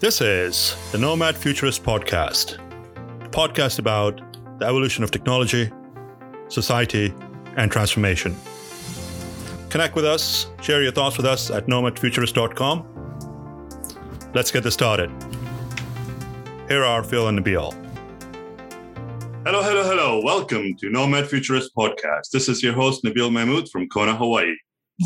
[0.00, 2.54] This is the Nomad Futurist Podcast,
[3.22, 4.18] a podcast about
[4.58, 5.70] the evolution of technology,
[6.48, 7.12] society,
[7.58, 8.34] and transformation.
[9.68, 14.30] Connect with us, share your thoughts with us at nomadfuturist.com.
[14.32, 15.10] Let's get this started.
[16.66, 17.70] Here are Phil and Nabil.
[19.44, 20.22] Hello, hello, hello.
[20.24, 22.30] Welcome to Nomad Futurist Podcast.
[22.32, 24.54] This is your host, Nabil Mahmood from Kona, Hawaii.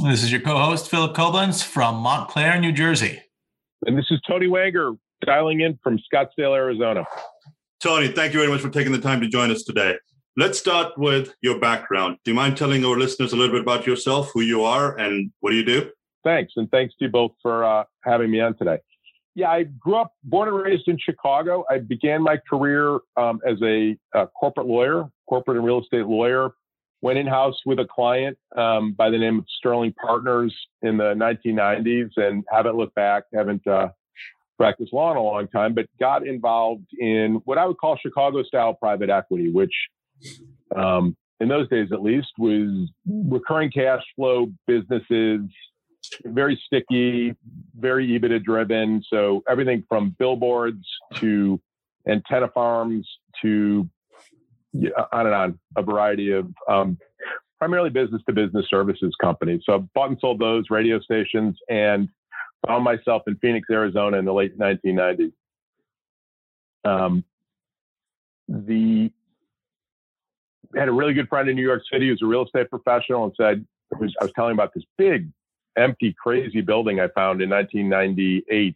[0.05, 3.23] This is your co host, Philip Koblence from Montclair, New Jersey.
[3.87, 7.05] And this is Tony Wanger dialing in from Scottsdale, Arizona.
[7.83, 9.97] Tony, thank you very much for taking the time to join us today.
[10.37, 12.17] Let's start with your background.
[12.25, 15.31] Do you mind telling our listeners a little bit about yourself, who you are, and
[15.41, 15.91] what do you do?
[16.25, 16.55] Thanks.
[16.57, 18.79] And thanks to you both for uh, having me on today.
[19.35, 21.65] Yeah, I grew up, born and raised in Chicago.
[21.71, 26.53] I began my career um, as a, a, corporate lawyer, corporate and real estate lawyer.
[27.05, 31.13] Went in house with a client um, by the name of Sterling Partners in the
[31.13, 33.89] 1990s and haven't looked back, haven't uh,
[34.57, 38.43] practiced law in a long time, but got involved in what I would call Chicago
[38.43, 39.75] style private equity, which
[40.75, 45.43] um, in those days at least was recurring cash flow businesses,
[46.25, 47.35] very sticky,
[47.79, 49.03] very EBITDA driven.
[49.11, 51.61] So everything from billboards to
[52.09, 53.07] antenna farms
[53.43, 53.91] to
[55.13, 56.99] on and on, a variety of um,
[57.59, 59.63] primarily business to business services companies.
[59.65, 62.09] So I bought and sold those radio stations and
[62.67, 65.33] found myself in Phoenix, Arizona in the late 1990s.
[66.85, 67.25] Um,
[68.49, 69.11] the
[70.77, 73.33] had a really good friend in New York City who's a real estate professional and
[73.37, 73.65] said,
[73.99, 75.31] was, I was telling about this big,
[75.77, 78.75] empty, crazy building I found in 1998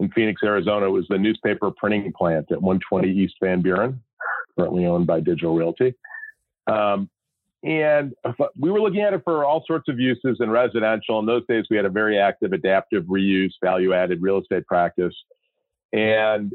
[0.00, 0.86] in Phoenix, Arizona.
[0.86, 4.02] It was the newspaper printing plant at 120 East Van Buren,
[4.58, 5.94] currently owned by Digital Realty.
[6.66, 7.08] Um,
[7.64, 8.12] and
[8.58, 11.20] we were looking at it for all sorts of uses in residential.
[11.20, 15.14] In those days, we had a very active adaptive reuse, value added real estate practice.
[15.92, 16.52] And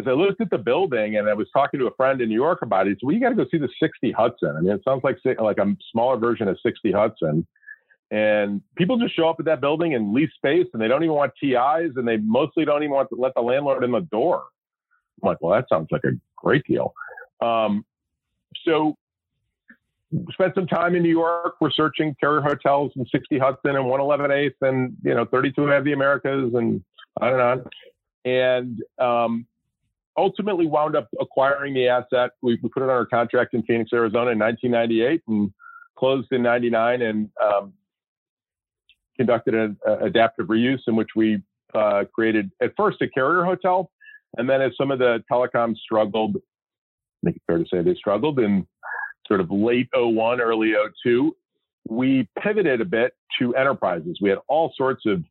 [0.00, 2.34] as I looked at the building and I was talking to a friend in New
[2.34, 4.56] York about it, he said, well, you got to go see the 60 Hudson.
[4.56, 7.46] I mean, it sounds like, like a smaller version of 60 Hudson.
[8.10, 11.14] And people just show up at that building and lease space and they don't even
[11.14, 14.44] want TIs and they mostly don't even want to let the landlord in the door.
[15.22, 16.92] I'm like, well, that sounds like a great deal.
[17.40, 17.84] Um,
[18.64, 18.96] so
[20.32, 24.68] spent some time in New York researching carrier hotels in 60 Hudson and 111 8th
[24.68, 26.82] and, you know, 32 have the Americas and
[27.20, 27.64] on and on.
[28.24, 29.46] And um,
[30.16, 32.32] ultimately wound up acquiring the asset.
[32.42, 35.52] We, we, put it under contract in Phoenix, Arizona in 1998 and
[35.96, 37.72] closed in 99 and um,
[39.16, 41.42] conducted an adaptive reuse in which we
[41.74, 43.90] uh, created at first a carrier hotel.
[44.36, 46.36] And then as some of the telecoms struggled,
[47.24, 48.66] think it's fair to say they struggled in
[49.26, 50.72] sort of late 01, early
[51.04, 51.34] 02,
[51.88, 54.18] we pivoted a bit to enterprises.
[54.20, 55.24] We had all sorts of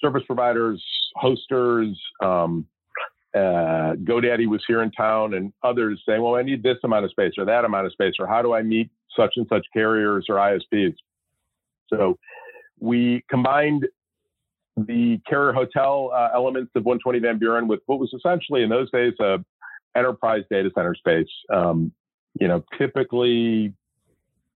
[0.00, 0.82] service providers,
[1.16, 1.98] hosters.
[2.22, 2.66] Um,
[3.34, 7.10] uh, GoDaddy was here in town, and others saying, "Well, I need this amount of
[7.10, 10.26] space or that amount of space, or how do I meet such and such carriers
[10.28, 10.96] or ISPs?"
[11.88, 12.18] So
[12.80, 13.86] we combined
[14.76, 18.90] the carrier hotel uh, elements of 120 Van Buren with what was essentially in those
[18.90, 19.38] days a
[19.96, 21.28] enterprise data center space.
[21.52, 21.92] Um,
[22.38, 23.74] you know, typically,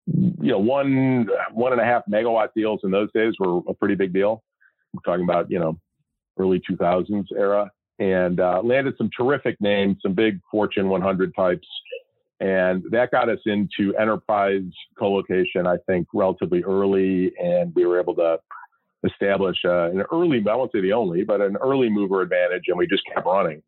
[0.07, 3.95] you know, one, one and a half megawatt deals in those days were a pretty
[3.95, 4.43] big deal.
[4.93, 5.79] We're talking about, you know,
[6.39, 11.69] early 2000s era and uh, landed some terrific names, some big Fortune 100 types.
[12.41, 14.63] And that got us into enterprise
[14.99, 17.33] co-location, I think, relatively early.
[17.39, 18.39] And we were able to
[19.05, 22.65] establish uh, an early, I won't say the only, but an early mover advantage.
[22.69, 23.63] And we just kept running.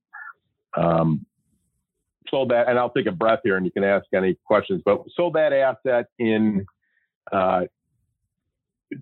[0.75, 1.27] Um,
[2.29, 5.03] sold that, and I'll take a breath here and you can ask any questions, but
[5.15, 6.67] sold that asset in
[7.31, 7.63] uh,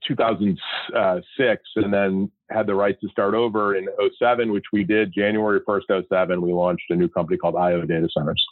[0.06, 3.88] 2006 and then had the right to start over in
[4.18, 6.42] 07, which we did January 1st, 07.
[6.42, 8.44] We launched a new company called IO Data Centers.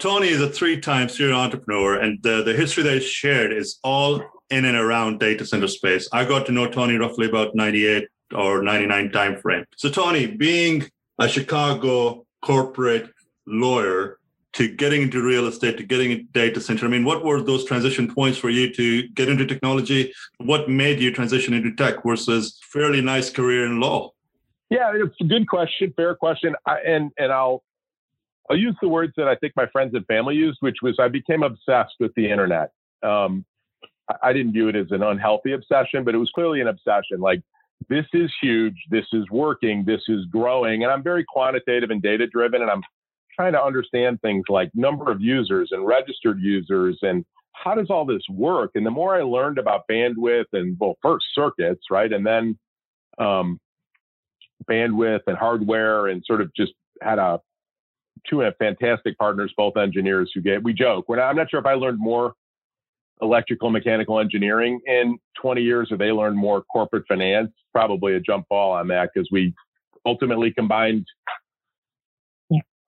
[0.00, 3.78] Tony is a three time serial entrepreneur, and the, the history that is shared is
[3.84, 6.08] all in and around data center space.
[6.12, 9.64] I got to know Tony roughly about 98 or 99 timeframe.
[9.76, 10.88] So, Tony, being
[11.20, 13.10] a Chicago corporate
[13.46, 14.18] lawyer
[14.54, 16.86] to getting into real estate to getting into data center?
[16.86, 20.12] I mean, what were those transition points for you to get into technology?
[20.38, 24.12] What made you transition into tech versus fairly nice career in law?
[24.70, 27.62] Yeah, it's a good question, fair question, I, and and I'll
[28.50, 31.08] I'll use the words that I think my friends and family used, which was I
[31.08, 32.70] became obsessed with the internet.
[33.02, 33.44] Um,
[34.08, 37.20] I, I didn't view it as an unhealthy obsession, but it was clearly an obsession.
[37.20, 37.42] Like
[37.88, 42.26] this is huge, this is working, this is growing, and I'm very quantitative and data
[42.26, 42.82] driven, and I'm
[43.34, 48.04] trying to understand things like number of users and registered users and how does all
[48.04, 48.72] this work?
[48.74, 52.58] And the more I learned about bandwidth and well, first circuits, right, and then
[53.18, 53.60] um,
[54.68, 57.40] bandwidth and hardware and sort of just had a
[58.28, 61.04] two fantastic partners, both engineers who get, we joke.
[61.08, 62.34] Not, I'm not sure if I learned more
[63.22, 67.50] electrical mechanical engineering in 20 years or they learned more corporate finance.
[67.72, 69.54] Probably a jump ball on that because we
[70.06, 71.06] ultimately combined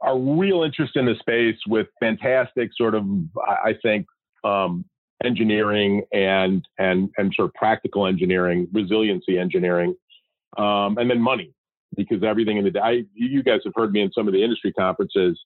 [0.07, 3.05] our real interest in the space with fantastic sort of,
[3.47, 4.07] I think,
[4.45, 4.85] um,
[5.25, 9.95] engineering and and and sort of practical engineering, resiliency engineering,
[10.57, 11.53] um, and then money
[11.97, 14.73] because everything in the day, you guys have heard me in some of the industry
[14.73, 15.39] conferences.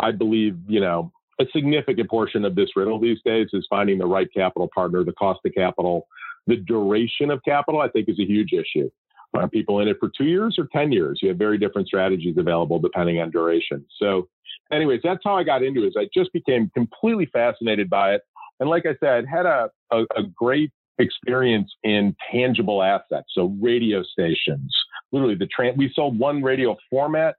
[0.00, 4.06] I believe, you know, a significant portion of this riddle these days is finding the
[4.06, 6.06] right capital partner, the cost of capital,
[6.46, 8.90] the duration of capital, I think is a huge issue.
[9.34, 11.20] Are people in it for two years or 10 years?
[11.22, 13.84] You have very different strategies available depending on duration.
[13.98, 14.28] So,
[14.72, 15.94] anyways, that's how I got into it.
[15.98, 18.22] I just became completely fascinated by it.
[18.60, 23.28] And like I said, had a, a, a great experience in tangible assets.
[23.32, 24.74] So radio stations,
[25.12, 27.36] literally the trans, we sold one radio format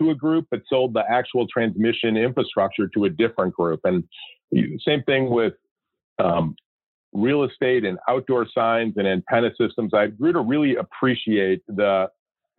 [0.00, 3.80] to a group, but sold the actual transmission infrastructure to a different group.
[3.84, 4.04] And
[4.86, 5.54] same thing with
[6.18, 6.56] um,
[7.12, 9.92] real estate and outdoor signs and antenna systems.
[9.94, 12.10] I grew to really appreciate the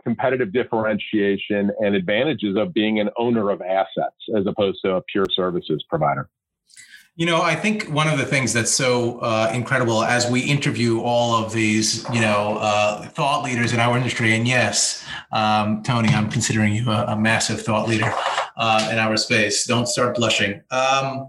[0.03, 5.25] competitive differentiation and advantages of being an owner of assets as opposed to a pure
[5.33, 6.29] services provider.
[7.15, 11.01] You know, I think one of the things that's so uh, incredible as we interview
[11.01, 16.07] all of these, you know, uh, thought leaders in our industry, and yes, um, Tony,
[16.09, 18.09] I'm considering you a, a massive thought leader
[18.55, 19.65] uh, in our space.
[19.67, 20.61] Don't start blushing.
[20.71, 21.27] Um,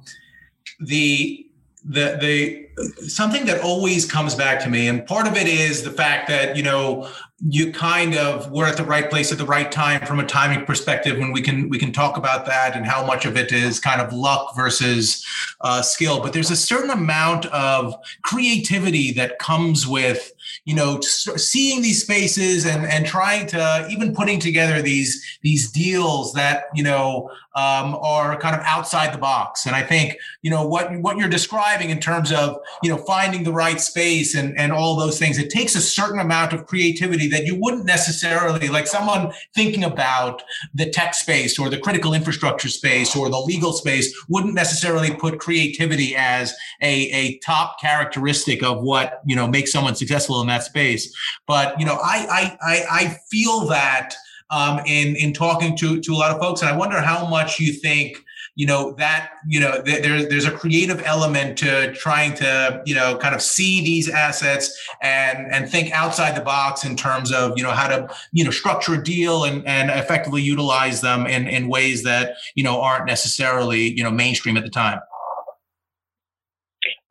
[0.79, 1.50] the
[1.85, 5.91] the the something that always comes back to me, and part of it is the
[5.91, 7.09] fact that you know
[7.49, 10.65] you kind of we're at the right place at the right time from a timing
[10.67, 13.81] perspective when we can we can talk about that and how much of it is
[13.81, 15.25] kind of luck versus
[15.63, 16.21] uh, skill.
[16.21, 20.33] But there's a certain amount of creativity that comes with
[20.65, 26.33] you know seeing these spaces and and trying to even putting together these these deals
[26.33, 29.67] that you know um, are kind of outside the box.
[29.67, 33.45] And i think you know what what you're describing in terms of you know finding
[33.45, 37.29] the right space and and all those things it takes a certain amount of creativity
[37.29, 40.43] that you wouldn't necessarily like someone thinking about
[40.75, 45.39] the tech space or the critical infrastructure space or the legal space wouldn't necessarily put
[45.39, 50.63] creativity as a, a top characteristic of what you know makes someone successful in that
[50.63, 51.15] space.
[51.47, 54.15] But you know i i i, feel that
[54.51, 57.61] um, in in talking to to a lot of folks and i wonder how much
[57.61, 58.25] you think
[58.57, 62.95] you know that you know th- there's there's a creative element to trying to you
[62.95, 64.71] know kind of see these assets
[65.03, 68.51] and and think outside the box in terms of you know how to you know
[68.51, 73.07] structure a deal and and effectively utilize them in in ways that you know aren't
[73.07, 74.99] necessarily you know mainstream at the time.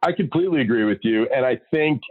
[0.02, 2.02] I completely agree with you and I think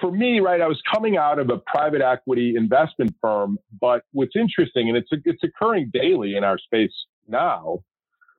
[0.00, 4.36] for me, right, I was coming out of a private equity investment firm, but what's
[4.36, 6.92] interesting, and it's it's occurring daily in our space
[7.28, 7.82] now,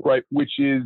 [0.03, 0.83] right, which is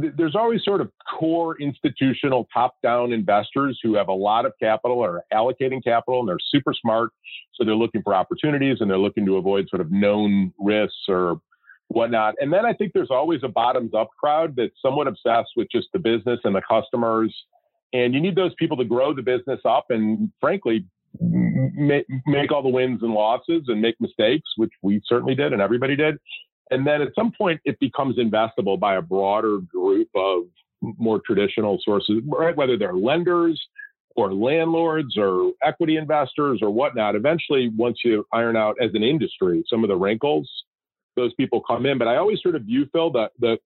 [0.00, 4.98] th- there's always sort of core institutional top-down investors who have a lot of capital
[4.98, 7.10] or are allocating capital, and they're super smart,
[7.54, 11.40] so they're looking for opportunities and they're looking to avoid sort of known risks or
[11.88, 12.34] whatnot.
[12.40, 16.00] And then I think there's always a bottoms-up crowd that's somewhat obsessed with just the
[16.00, 17.32] business and the customers
[17.92, 20.84] and you need those people to grow the business up and frankly,
[21.20, 25.96] make, all the wins and losses and make mistakes, which we certainly did and everybody
[25.96, 26.18] did.
[26.70, 30.42] And then at some point, it becomes investable by a broader group of
[30.82, 32.56] more traditional sources, right?
[32.56, 33.60] Whether they're lenders
[34.16, 37.14] or landlords or equity investors or whatnot.
[37.14, 40.50] Eventually, once you iron out as an industry some of the wrinkles,
[41.16, 41.98] those people come in.
[41.98, 43.58] But I always sort of view Phil that the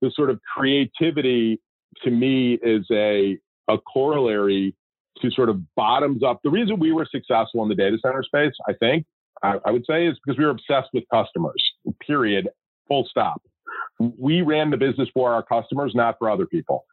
[0.00, 1.60] the sort of creativity
[2.04, 3.36] to me is a
[3.68, 4.74] a corollary
[5.20, 6.40] to sort of bottoms up.
[6.42, 9.04] The reason we were successful in the data center space, I think,
[9.42, 11.62] I, I would say, is because we were obsessed with customers,
[12.06, 12.48] period,
[12.86, 13.42] full stop.
[13.98, 16.84] We ran the business for our customers, not for other people.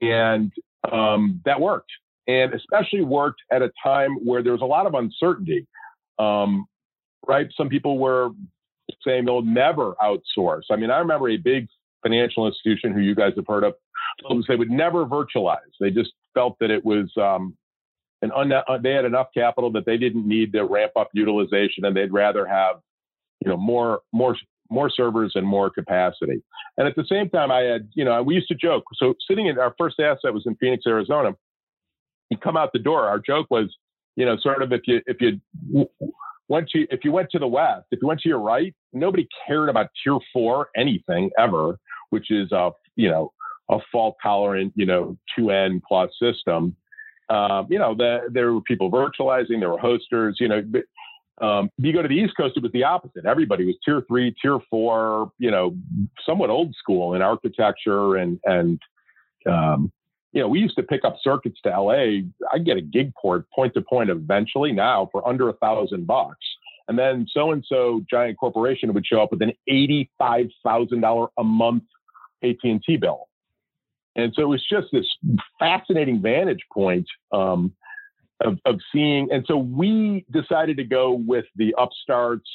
[0.00, 0.52] And
[0.90, 1.90] um, that worked.
[2.28, 5.66] And especially worked at a time where there was a lot of uncertainty.
[6.18, 6.66] Um,
[7.26, 7.48] right?
[7.56, 8.30] Some people were
[9.04, 10.62] saying they'll never outsource.
[10.70, 11.68] I mean, I remember a big
[12.02, 13.74] financial institution who you guys have heard of
[14.48, 15.58] they would never virtualize.
[15.80, 17.56] They just felt that it was um,
[18.22, 21.84] an un- uh, they had enough capital that they didn't need to ramp up utilization,
[21.84, 22.76] and they'd rather have
[23.40, 24.36] you know more more
[24.70, 26.42] more servers and more capacity.
[26.78, 28.84] And at the same time, I had you know we used to joke.
[28.94, 31.32] So sitting in our first asset was in Phoenix, Arizona.
[32.30, 33.06] You come out the door.
[33.06, 33.74] Our joke was
[34.16, 35.40] you know sort of if you if you
[36.48, 39.26] went to if you went to the west, if you went to your right, nobody
[39.46, 41.78] cared about tier four anything ever,
[42.10, 43.32] which is uh you know
[43.72, 46.76] a fault tolerant, you know, 2N plus system.
[47.28, 50.82] Um, you know, the, there were people virtualizing, there were hosters, you know, but,
[51.44, 53.24] um, you go to the East Coast, it was the opposite.
[53.24, 55.74] Everybody was tier three, tier four, you know,
[56.24, 58.80] somewhat old school in architecture and, and,
[59.50, 59.90] um,
[60.32, 62.22] you know, we used to pick up circuits to LA.
[62.52, 66.46] I get a gig port point to point eventually now for under a thousand bucks.
[66.88, 71.28] And then so and so giant corporation would show up with an eighty-five thousand dollar
[71.38, 71.84] a month
[72.42, 73.28] AT&T bill.
[74.16, 75.06] And so it was just this
[75.58, 77.72] fascinating vantage point um,
[78.44, 79.28] of, of seeing.
[79.32, 82.48] And so we decided to go with the upstarts.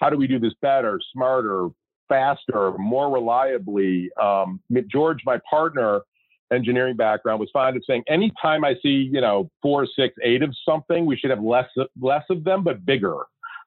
[0.00, 1.68] How do we do this better, smarter,
[2.08, 4.10] faster, more reliably?
[4.20, 4.60] Um,
[4.90, 6.00] George, my partner,
[6.52, 10.54] engineering background, was fond of saying, anytime I see, you know, four, six, eight of
[10.68, 11.68] something, we should have less
[12.00, 13.16] less of them, but bigger.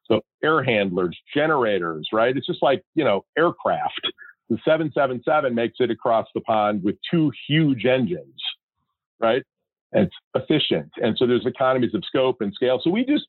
[0.08, 2.36] So air handlers, generators, right?
[2.36, 4.02] It's just like, you know, aircraft.
[4.50, 8.40] The 777 makes it across the pond with two huge engines,
[9.20, 9.44] right?
[9.92, 10.92] And it's efficient.
[10.98, 12.80] And so there's economies of scope and scale.
[12.84, 13.26] So we just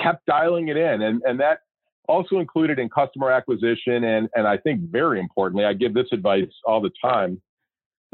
[0.00, 1.02] kept dialing it in.
[1.02, 1.60] And, and that
[2.08, 4.04] also included in customer acquisition.
[4.04, 7.40] And, and I think very importantly, I give this advice all the time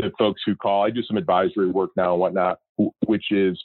[0.00, 0.84] to folks who call.
[0.84, 2.58] I do some advisory work now and whatnot,
[3.06, 3.62] which is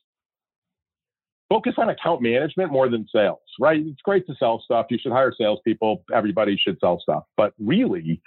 [1.50, 3.80] focus on account management more than sales, right?
[3.80, 4.88] It's great to sell stuff.
[4.90, 6.04] You should hire salespeople.
[6.14, 7.24] Everybody should sell stuff.
[7.38, 8.22] But really,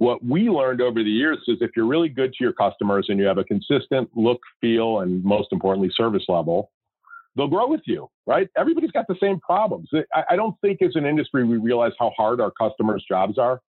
[0.00, 3.18] what we learned over the years is if you're really good to your customers and
[3.18, 6.70] you have a consistent look, feel, and most importantly, service level,
[7.36, 8.48] they'll grow with you, right?
[8.56, 9.90] Everybody's got the same problems.
[10.28, 13.60] I don't think as an industry we realize how hard our customers' jobs are.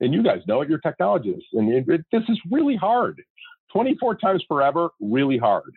[0.00, 1.48] And you guys know it, you're technologists.
[1.52, 3.20] And it, it, this is really hard.
[3.72, 5.72] 24 times forever, really hard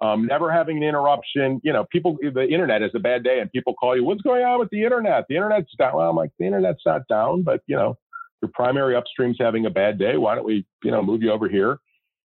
[0.00, 1.60] um, never having an interruption.
[1.62, 4.44] You know, people, the internet is a bad day and people call you, what's going
[4.44, 5.26] on with the internet?
[5.28, 5.96] The internet's down.
[5.96, 7.98] Well, I'm like, the internet's not down, but you know,
[8.42, 10.16] your primary upstream's having a bad day.
[10.16, 11.78] Why don't we, you know, move you over here?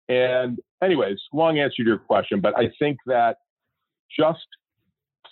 [0.07, 3.38] And anyways, long answer to your question, but I think that
[4.17, 4.45] just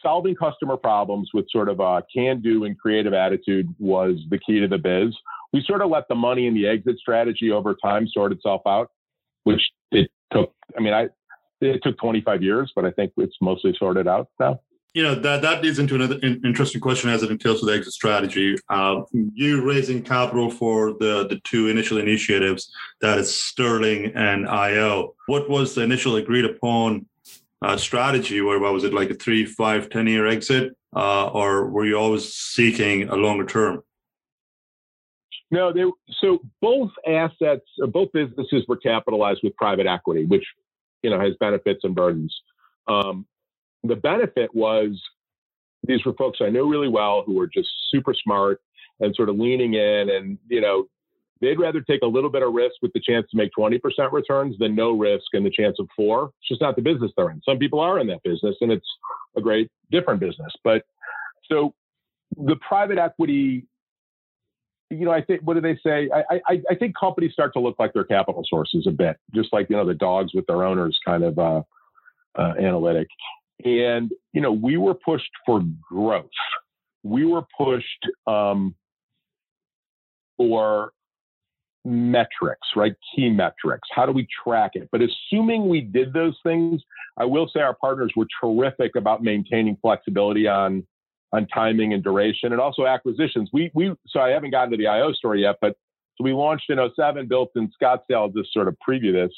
[0.02, 4.60] solving customer problems with sort of a can do and creative attitude was the key
[4.60, 5.16] to the biz.
[5.54, 8.90] We sort of let the money and the exit strategy over time sort itself out,
[9.44, 9.62] which
[9.92, 10.54] it took.
[10.78, 11.08] I mean, I,
[11.62, 14.60] it took 25 years, but I think it's mostly sorted out now.
[14.94, 17.94] You know that that leads into another interesting question as it entails with the exit
[17.94, 18.56] strategy.
[18.70, 22.72] Uh, you raising capital for the the two initial initiatives,
[23.02, 25.16] that is Sterling and IO.
[25.26, 27.08] What was the initial agreed upon
[27.64, 28.40] uh, strategy?
[28.42, 32.32] Where was it like a three, five, ten year exit, uh, or were you always
[32.32, 33.82] seeking a longer term?
[35.50, 35.86] No, they,
[36.20, 40.46] so both assets, both businesses were capitalized with private equity, which
[41.02, 42.36] you know has benefits and burdens.
[42.88, 43.26] Um,
[43.84, 45.02] the benefit was
[45.86, 48.62] these were folks I knew really well who were just super smart
[49.00, 50.88] and sort of leaning in, and you know
[51.42, 53.80] they'd rather take a little bit of risk with the chance to make 20%
[54.14, 56.32] returns than no risk and the chance of four.
[56.40, 57.42] It's just not the business they're in.
[57.44, 58.88] Some people are in that business, and it's
[59.36, 60.54] a great different business.
[60.64, 60.84] But
[61.50, 61.74] so
[62.38, 63.68] the private equity
[64.90, 66.10] you know, I think what do they say?
[66.14, 69.52] I, I, I think companies start to look like their capital sources a bit, just
[69.52, 71.62] like you know the dogs with their owners kind of uh,
[72.38, 73.08] uh, analytic.
[73.64, 76.26] And you know, we were pushed for growth.
[77.04, 78.76] We were pushed um,
[80.38, 80.92] for
[81.86, 82.94] metrics, right?
[83.16, 83.88] Key metrics.
[83.94, 84.90] How do we track it?
[84.92, 86.82] But assuming we did those things,
[87.18, 90.86] I will say our partners were terrific about maintaining flexibility on
[91.34, 93.50] on timing and duration and also acquisitions.
[93.52, 95.76] We, we, so I haven't gotten to the IO story yet, but
[96.16, 99.32] so we launched in 07, built in Scottsdale, just sort of preview this.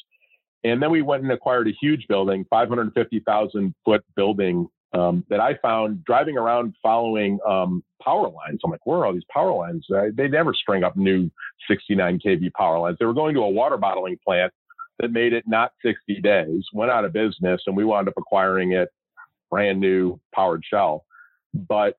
[0.66, 5.60] And then we went and acquired a huge building, 550,000 foot building um, that I
[5.62, 8.62] found driving around following um, power lines.
[8.64, 9.86] I'm like, where are all these power lines?
[10.16, 11.30] They never string up new
[11.70, 12.98] 69 kV power lines.
[13.00, 14.52] They were going to a water bottling plant
[14.98, 18.72] that made it not 60 days, went out of business, and we wound up acquiring
[18.72, 18.90] it
[19.52, 21.06] brand new powered shell.
[21.54, 21.96] But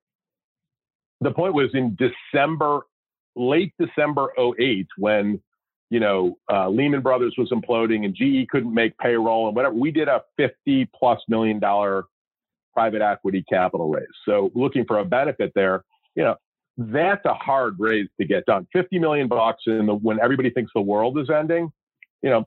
[1.21, 2.81] the point was in December,
[3.37, 5.41] late December 08, when
[5.89, 9.75] you know uh, Lehman Brothers was imploding and GE couldn't make payroll and whatever.
[9.75, 12.05] We did a 50 plus million dollar
[12.73, 14.05] private equity capital raise.
[14.25, 15.83] So looking for a benefit there,
[16.15, 16.35] you know,
[16.77, 18.67] that's a hard raise to get done.
[18.71, 21.71] 50 million bucks in the when everybody thinks the world is ending,
[22.21, 22.45] you know,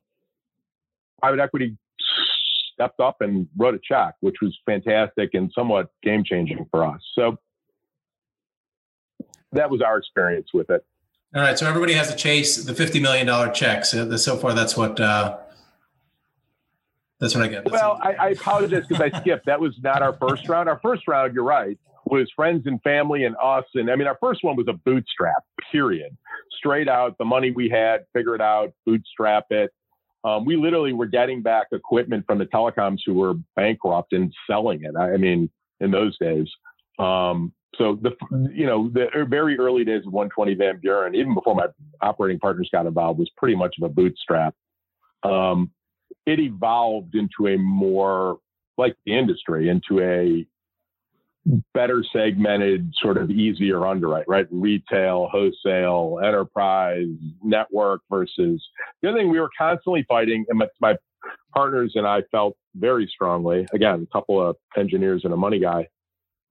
[1.21, 1.77] private equity
[2.73, 7.01] stepped up and wrote a check, which was fantastic and somewhat game changing for us.
[7.15, 7.37] So
[9.53, 10.85] that was our experience with it.
[11.33, 13.85] All right, so everybody has to chase the fifty million dollar check.
[13.85, 15.39] So, so far, that's what uh,
[17.21, 17.65] that's what I get.
[17.65, 19.47] That's well, I, I apologize because I skipped.
[19.47, 20.69] That was not our first round.
[20.69, 23.65] Our first round, you're right, was friends and family and us.
[23.75, 25.45] And I mean, our first one was a bootstrap.
[25.71, 26.17] Period.
[26.59, 29.73] Straight out, the money we had, figure it out, bootstrap it.
[30.25, 34.83] Um, we literally were getting back equipment from the telecoms who were bankrupt and selling
[34.83, 34.97] it.
[34.99, 36.49] I, I mean, in those days.
[36.99, 38.11] Um, so the
[38.53, 41.67] you know the very early days of 120 Van Buren, even before my
[42.01, 44.55] operating partners got involved, was pretty much of a bootstrap.
[45.23, 45.71] Um,
[46.27, 48.39] it evolved into a more
[48.77, 50.47] like the industry into a
[51.75, 54.47] better segmented, sort of easier underwrite, right?
[54.51, 57.07] Retail, wholesale, enterprise,
[57.43, 58.63] network versus
[59.01, 60.97] the other thing we were constantly fighting, and my, my
[61.55, 63.67] partners and I felt very strongly.
[63.73, 65.89] Again, a couple of engineers and a money guy.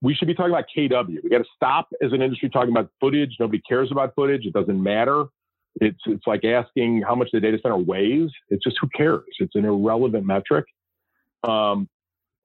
[0.02, 1.22] We should be talking about KW.
[1.22, 3.36] We got to stop as an industry talking about footage.
[3.38, 4.46] Nobody cares about footage.
[4.46, 5.26] It doesn't matter.
[5.76, 8.30] It's it's like asking how much the data center weighs.
[8.48, 9.22] It's just who cares.
[9.38, 10.64] It's an irrelevant metric.
[11.44, 11.88] Um,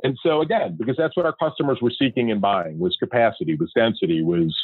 [0.03, 3.71] and so again, because that's what our customers were seeking and buying was capacity, was
[3.75, 4.55] density, was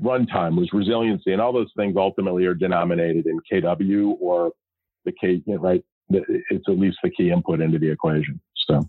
[0.00, 4.52] runtime, was resiliency, and all those things ultimately are denominated in KW or
[5.04, 5.84] the K, right?
[6.08, 8.40] It's at least the key input into the equation.
[8.68, 8.88] So.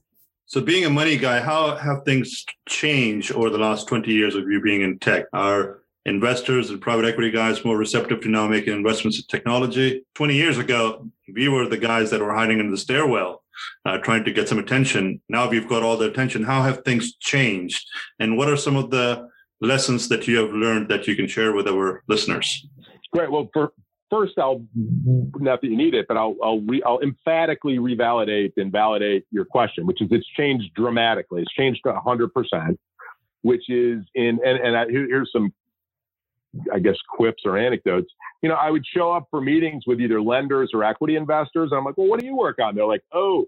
[0.52, 4.50] So, being a money guy, how have things changed over the last 20 years of
[4.50, 5.28] you being in tech?
[5.32, 10.04] Are investors and private equity guys more receptive to now making investments in technology?
[10.16, 13.46] 20 years ago, we were the guys that were hiding in the stairwell
[13.86, 15.22] uh, trying to get some attention.
[15.30, 16.44] Now we've got all the attention.
[16.44, 17.88] How have things changed?
[18.20, 19.30] And what are some of the
[19.62, 22.68] lessons that you have learned that you can share with our listeners?
[23.14, 23.32] Great.
[23.32, 23.72] Well, for,
[24.12, 28.72] first, I'll not that you need it, but I'll I'll, re, I'll emphatically revalidate and
[28.72, 31.42] validate your question, which is it's changed dramatically.
[31.42, 32.80] It's changed to 100 percent,
[33.42, 35.52] which is in and and I, here's some
[36.74, 38.12] I guess quips or anecdotes.
[38.42, 41.70] You know, I would show up for meetings with either lenders or equity investors.
[41.72, 42.76] And I'm like, well, what do you work on?
[42.76, 43.46] They're like, oh,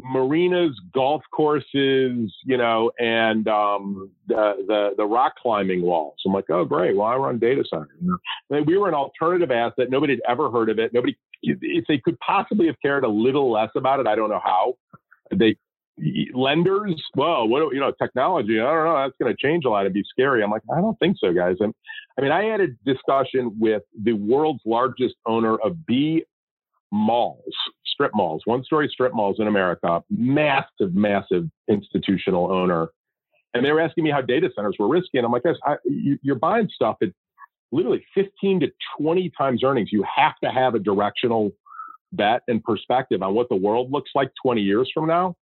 [0.00, 6.14] marinas, golf courses, you know, and um, the, the, the rock climbing walls.
[6.24, 6.96] I'm like, oh, great.
[6.96, 7.88] Well, I run data center.
[8.00, 8.62] Know?
[8.66, 9.90] We were an alternative asset.
[9.90, 10.92] Nobody had ever heard of it.
[10.92, 14.40] Nobody, if they could possibly have cared a little less about it, I don't know
[14.42, 14.74] how.
[15.34, 15.56] They
[16.32, 18.60] lenders, well, what you know, technology.
[18.60, 19.02] I don't know.
[19.02, 20.42] That's going to change a lot and be scary.
[20.42, 21.56] I'm like, I don't think so, guys.
[21.60, 21.74] And
[22.16, 26.24] I mean, I had a discussion with the world's largest owner of B
[26.90, 27.42] malls,
[27.98, 32.88] strip malls, one-story strip malls in America, massive, massive institutional owner.
[33.54, 35.76] And they were asking me how data centers were risky, and I'm like, guys, I,
[35.84, 37.08] you, you're buying stuff at
[37.72, 38.68] literally 15 to
[39.00, 39.90] 20 times earnings.
[39.92, 41.52] You have to have a directional
[42.12, 45.36] bet and perspective on what the world looks like 20 years from now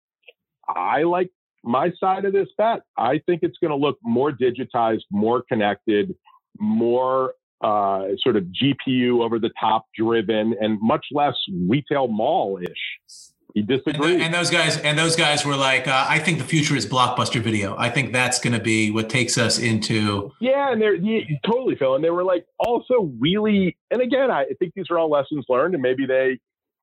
[0.67, 1.29] I like
[1.63, 2.81] my side of this bet.
[2.97, 6.15] I think it's going to look more digitized, more connected,
[6.59, 11.35] more uh, sort of GPU over the top driven, and much less
[11.67, 13.29] retail mall ish.
[13.53, 14.15] He disagrees.
[14.15, 16.85] And, and, those guys, and those guys were like, uh, I think the future is
[16.85, 17.73] blockbuster video.
[17.77, 20.33] I think that's going to be what takes us into.
[20.41, 21.95] Yeah, and they're yeah, totally, Phil.
[21.95, 25.73] And they were like, also really, and again, I think these are all lessons learned,
[25.73, 26.37] and maybe they,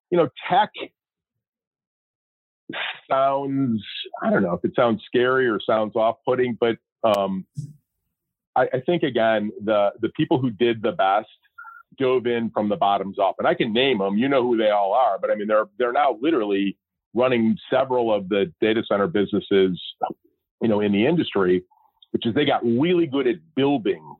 [0.09, 0.71] you know, tech
[3.09, 3.83] sounds
[4.23, 7.45] I don't know if it sounds scary or sounds off putting, but um,
[8.55, 11.27] I, I, think again the the people who did the best
[11.97, 14.17] dove in from the bottoms up, and I can name them.
[14.17, 16.77] You know who they all are, but I mean they're they're now literally
[17.13, 19.79] running several of the data center businesses,
[20.61, 21.63] you know, in the industry,
[22.11, 24.15] which is they got really good at building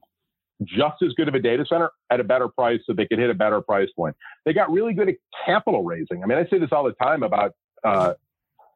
[0.64, 3.30] just as good of a data center at a better price so they could hit
[3.30, 4.16] a better price point.
[4.46, 5.16] They got really good at
[5.46, 6.24] capital raising.
[6.24, 8.14] I mean, I say this all the time about uh,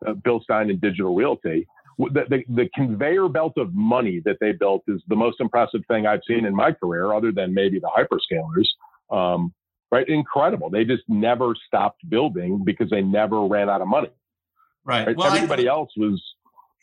[0.05, 1.67] uh, Bill Stein and Digital Realty.
[1.97, 6.05] The, the, the, conveyor belt of money that they built is the most impressive thing
[6.05, 8.67] I've seen in my career, other than maybe the hyperscalers.
[9.09, 9.51] Um,
[9.91, 10.07] right?
[10.07, 10.69] Incredible.
[10.69, 14.09] They just never stopped building because they never ran out of money.
[14.83, 15.07] Right.
[15.07, 15.17] right?
[15.17, 16.21] Well, Everybody I, else was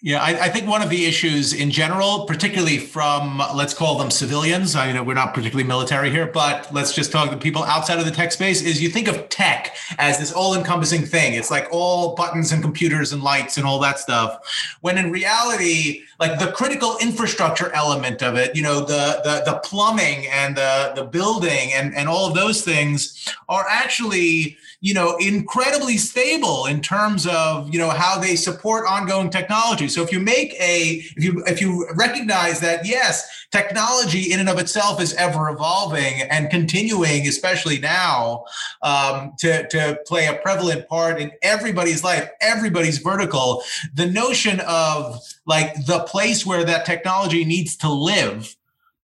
[0.05, 4.11] yeah, I, I, think one of the issues in general, particularly from let's call them
[4.11, 4.77] civilians.
[4.77, 8.05] I know we're not particularly military here, but let's just talk to people outside of
[8.05, 8.61] the tech space.
[8.61, 11.33] Is you think of tech as this all-encompassing thing.
[11.33, 14.77] It's like all buttons and computers and lights and all that stuff.
[14.83, 19.59] When in reality, like the critical infrastructure element of it, you know, the the, the
[19.65, 25.17] plumbing and the the building and and all of those things are actually you know
[25.17, 29.89] incredibly stable in terms of you know how they support ongoing technology.
[29.89, 34.49] So if you make a if you if you recognize that yes technology in and
[34.49, 38.45] of itself is ever evolving and continuing especially now
[38.83, 43.63] um, to to play a prevalent part in everybody's life everybody's vertical
[43.95, 48.57] the notion of like the place where that technology needs to live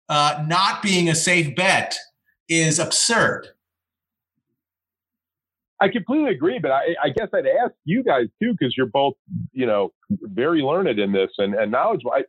[0.08, 1.96] uh, not being a safe bet
[2.48, 3.48] is absurd
[5.80, 9.14] I completely agree, but I, I, guess I'd ask you guys too, because you're both,
[9.52, 12.12] you know, very learned in this and, and knowledgeable.
[12.12, 12.24] I,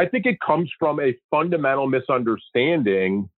[0.00, 3.28] I think it comes from a fundamental misunderstanding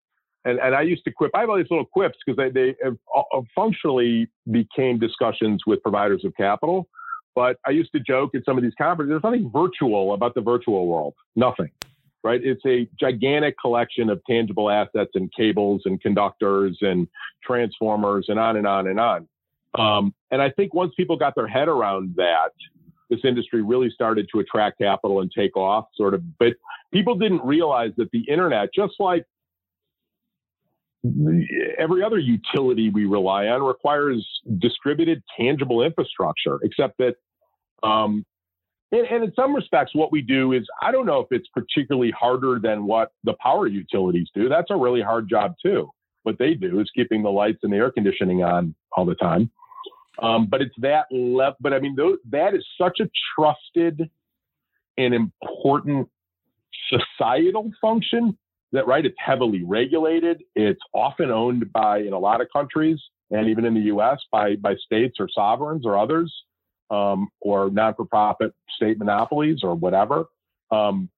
[0.44, 1.30] and, and I used to quip.
[1.34, 5.82] I have all these little quips because they, they have, uh, functionally became discussions with
[5.82, 6.88] providers of capital.
[7.38, 10.40] But I used to joke at some of these conferences, there's nothing virtual about the
[10.40, 11.14] virtual world.
[11.37, 11.70] Nothing,
[12.24, 12.40] right?
[12.42, 17.07] It's a gigantic collection of tangible assets and cables and conductors and
[17.44, 19.29] transformers and on and on and on.
[19.79, 22.51] Um, and I think once people got their head around that,
[23.09, 26.55] this industry really started to attract capital and take off sort of but
[26.92, 29.24] people didn't realize that the internet just like
[31.79, 37.14] every other utility we rely on requires distributed tangible infrastructure except that
[37.82, 38.24] um,
[38.90, 42.10] and, and, in some respects what we do is i don't know if it's particularly
[42.10, 45.90] harder than what the power utilities do that's a really hard job too
[46.22, 49.50] what they do is keeping the lights and the air conditioning on all the time
[50.20, 51.58] um, but it's that left.
[51.60, 54.10] But I mean, those, that is such a trusted
[54.96, 56.08] and important
[56.90, 58.36] societal function
[58.72, 59.04] that right.
[59.06, 60.42] It's heavily regulated.
[60.54, 62.98] It's often owned by in a lot of countries
[63.30, 64.18] and even in the U.S.
[64.32, 66.32] by by states or sovereigns or others
[66.90, 70.27] um, or non-for-profit state monopolies or whatever.
[70.70, 71.09] Um,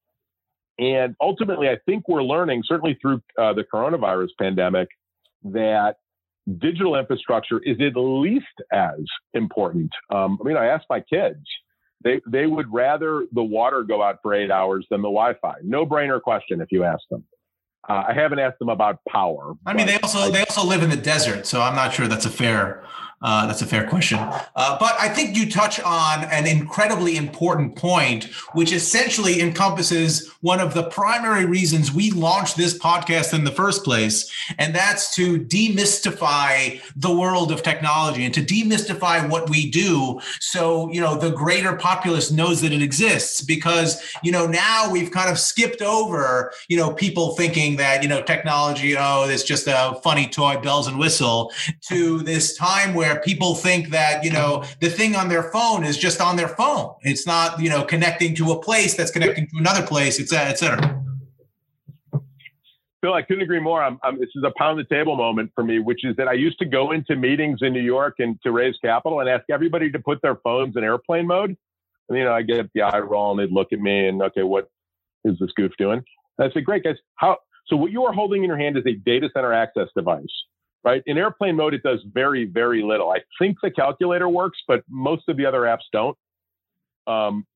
[0.78, 4.88] and ultimately, I think we're learning, certainly through uh, the coronavirus pandemic,
[5.44, 5.96] that
[6.58, 9.00] digital infrastructure is at least as
[9.34, 9.90] important.
[10.10, 11.44] Um, I mean, I asked my kids,
[12.02, 15.56] they, they would rather the water go out for eight hours than the Wi Fi.
[15.62, 17.24] No brainer question if you ask them.
[17.88, 19.54] Uh, I haven't asked them about power.
[19.66, 22.06] I mean, they also I, they also live in the desert, so I'm not sure
[22.08, 22.84] that's a fair
[23.22, 24.18] uh, that's a fair question.
[24.18, 30.58] Uh, but I think you touch on an incredibly important point, which essentially encompasses one
[30.58, 34.32] of the primary reasons we launched this podcast in the first place.
[34.58, 40.20] And that's to demystify the world of technology and to demystify what we do.
[40.40, 45.10] So, you know, the greater populace knows that it exists because, you know, now we've
[45.10, 49.66] kind of skipped over, you know, people thinking that, you know, technology, oh, it's just
[49.66, 51.52] a funny toy, bells and whistle,
[51.88, 55.84] to this time where where people think that you know the thing on their phone
[55.84, 56.94] is just on their phone.
[57.02, 60.50] It's not you know connecting to a place that's connecting to another place, et cetera,
[60.50, 60.96] et cetera.
[63.00, 63.82] Phil, I couldn't agree more.
[63.82, 66.34] I'm, I'm, this is a pound the table moment for me, which is that I
[66.34, 69.90] used to go into meetings in New York and to raise capital and ask everybody
[69.90, 71.56] to put their phones in airplane mode.
[72.10, 74.42] And you know, I get the eye roll and they'd look at me and okay,
[74.42, 74.68] what
[75.24, 76.02] is this goof doing?
[76.38, 77.38] And I said, great guys, how?
[77.68, 80.26] So what you are holding in your hand is a data center access device
[80.84, 81.02] right?
[81.06, 83.10] In airplane mode, it does very, very little.
[83.10, 86.16] I think the calculator works, but most of the other apps don't.
[87.06, 87.46] Um,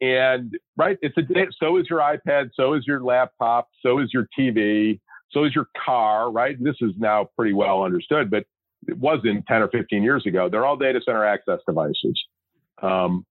[0.00, 1.22] and right, it's a
[1.58, 5.00] so is your iPad, so is your laptop, so is your TV,
[5.30, 6.62] so is your car, right?
[6.62, 8.44] This is now pretty well understood, but
[8.86, 10.48] it wasn't 10 or 15 years ago.
[10.50, 12.22] They're all data center access devices.
[12.82, 13.24] Um,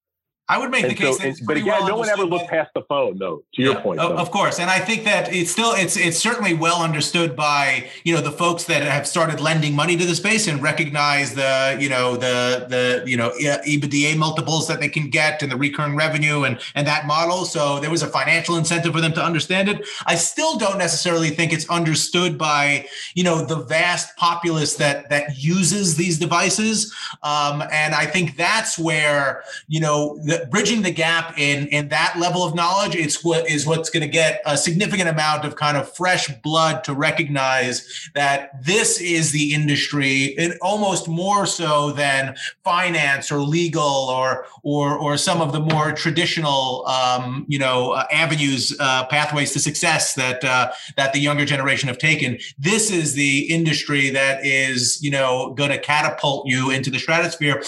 [0.47, 2.51] I would make and the case, so, and, but again, well no one ever looked
[2.51, 3.37] past the phone, though.
[3.55, 6.19] To yeah, your point, of, of, course, and I think that it's still it's it's
[6.19, 10.13] certainly well understood by you know the folks that have started lending money to the
[10.13, 15.09] space and recognize the you know the the you know EBITDA multiples that they can
[15.09, 17.45] get and the recurring revenue and and that model.
[17.45, 19.83] So there was a financial incentive for them to understand it.
[20.05, 25.39] I still don't necessarily think it's understood by you know the vast populace that that
[25.39, 30.19] uses these devices, um, and I think that's where you know.
[30.23, 33.89] The, the, bridging the gap in in that level of knowledge it's what is what's
[33.89, 38.99] going to get a significant amount of kind of fresh blood to recognize that this
[38.99, 45.41] is the industry and almost more so than finance or legal or or or some
[45.41, 50.71] of the more traditional um, you know uh, avenues uh, pathways to success that uh,
[50.97, 52.37] that the younger generation have taken.
[52.57, 57.61] This is the industry that is you know going to catapult you into the stratosphere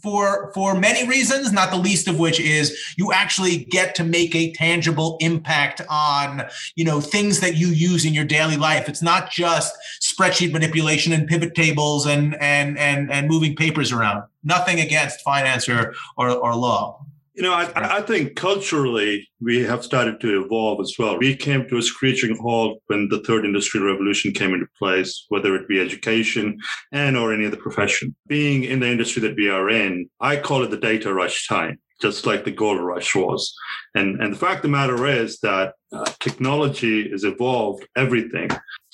[0.00, 4.34] for for many reasons not the least of which is you actually get to make
[4.34, 6.44] a tangible impact on
[6.76, 8.88] you know things that you use in your daily life.
[8.88, 14.22] It's not just spreadsheet manipulation and pivot tables and and and and moving papers around.
[14.44, 19.84] Nothing against finance or or, or law you know, I, I, think culturally we have
[19.84, 21.18] started to evolve as well.
[21.18, 25.54] We came to a screeching halt when the third industrial revolution came into place, whether
[25.56, 26.58] it be education
[26.92, 28.14] and or any other profession.
[28.26, 31.78] Being in the industry that we are in, I call it the data rush time,
[32.02, 33.54] just like the gold rush was.
[33.94, 38.50] And and the fact of the matter is that uh, technology has evolved everything.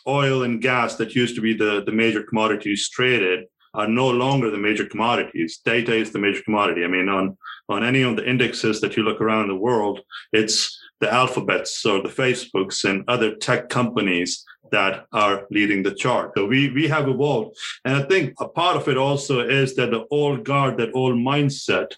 [0.07, 3.46] Oil and gas that used to be the, the major commodities traded
[3.79, 5.61] are no longer the major commodities.
[5.64, 6.85] Data is the major commodity.
[6.85, 7.38] I mean, on
[7.69, 10.01] on any of the indexes that you look around the world,
[10.33, 10.59] it's
[11.01, 16.33] the alphabets or the Facebooks and other tech companies that are leading the chart.
[16.35, 17.57] So we we have evolved.
[17.85, 21.17] And I think a part of it also is that the old guard, that old
[21.33, 21.91] mindset,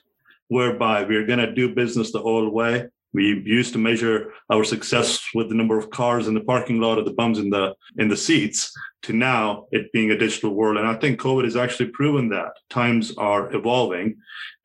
[0.48, 2.74] whereby we're gonna do business the old way,
[3.12, 6.98] We used to measure our success with the number of cars in the parking lot
[6.98, 10.76] or the bums in the in the seats to now it being a digital world.
[10.76, 14.16] And I think COVID has actually proven that times are evolving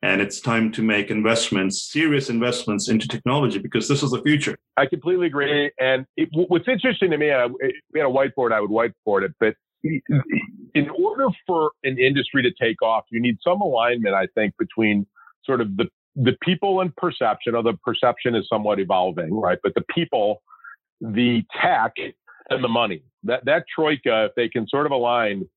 [0.02, 4.56] and it's time to make investments, serious investments into technology because this is the future.
[4.76, 5.70] I completely agree.
[5.80, 9.32] And it, what's interesting to me, I, we had a whiteboard, I would whiteboard it,
[9.40, 9.54] but
[10.74, 15.06] in order for an industry to take off, you need some alignment, I think, between
[15.44, 19.58] sort of the the people and perception, although perception is somewhat evolving, right?
[19.62, 20.42] But the people,
[21.00, 21.92] the tech,
[22.48, 23.02] and the money.
[23.24, 25.48] That that troika, if they can sort of align,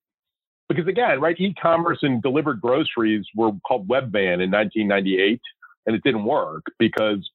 [0.67, 5.39] because again, right, e-commerce and delivered groceries were called Webvan in 1998,
[5.85, 7.29] and it didn't work because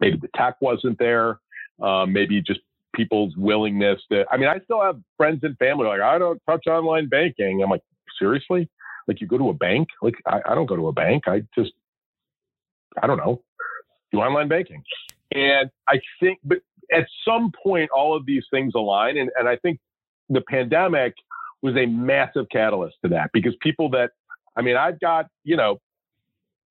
[0.00, 1.40] maybe the tech wasn't there,
[1.82, 2.60] um, maybe just
[2.94, 4.24] people's willingness to.
[4.30, 7.62] I mean, I still have friends and family like I don't touch online banking.
[7.62, 7.82] I'm like,
[8.18, 8.68] seriously?
[9.06, 9.88] Like you go to a bank?
[10.02, 11.24] Like I, I don't go to a bank.
[11.28, 11.72] I just
[13.02, 13.42] I don't know,
[14.12, 14.82] do online banking.
[15.32, 16.58] And I think, but
[16.92, 19.18] at some point, all of these things align.
[19.18, 19.78] And, and I think
[20.28, 21.14] the pandemic
[21.62, 24.10] was a massive catalyst to that because people that,
[24.56, 25.80] I mean, I've got, you know,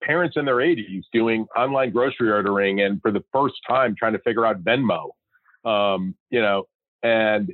[0.01, 4.19] parents in their 80s doing online grocery ordering and for the first time trying to
[4.19, 5.09] figure out Venmo,
[5.65, 6.67] um, you know,
[7.03, 7.53] and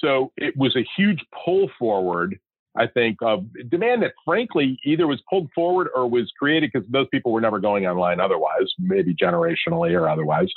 [0.00, 2.38] so it was a huge pull forward
[2.76, 7.06] I think, of demand that frankly either was pulled forward or was created because those
[7.10, 10.48] people were never going online otherwise, maybe generationally or otherwise.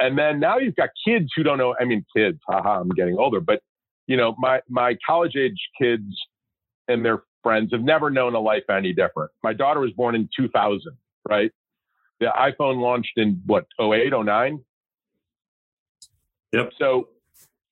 [0.00, 1.74] And then now you've got kids who don't know.
[1.78, 3.60] I mean, kids, haha, I'm getting older, but
[4.06, 6.04] you know, my my college age kids
[6.88, 9.30] and their friends have never known a life any different.
[9.42, 10.80] My daughter was born in 2000,
[11.28, 11.52] right?
[12.20, 14.64] The iPhone launched in what 08, 09.
[16.52, 16.72] Yep.
[16.78, 17.08] So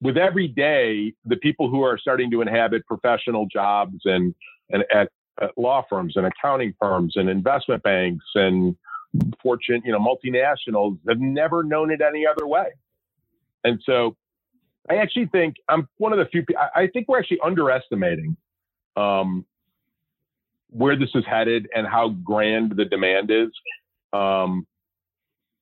[0.01, 4.35] with every day, the people who are starting to inhabit professional jobs and,
[4.71, 8.77] and at, at law firms and accounting firms and investment banks and
[9.43, 12.69] fortune, you know, multinationals have never known it any other way.
[13.65, 14.17] And so
[14.89, 18.37] I actually think I'm one of the few, I think we're actually underestimating
[18.97, 19.45] um,
[20.69, 23.49] where this is headed and how grand the demand is.
[24.13, 24.67] Um,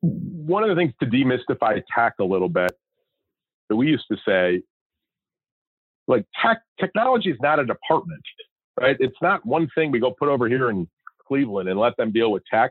[0.01, 2.77] one of the things to demystify tech a little bit
[3.75, 4.63] we used to say,
[6.07, 8.23] like tech technology is not a department,
[8.81, 8.97] right?
[9.01, 10.89] It's not one thing we go put over here in
[11.27, 12.71] Cleveland and let them deal with tech,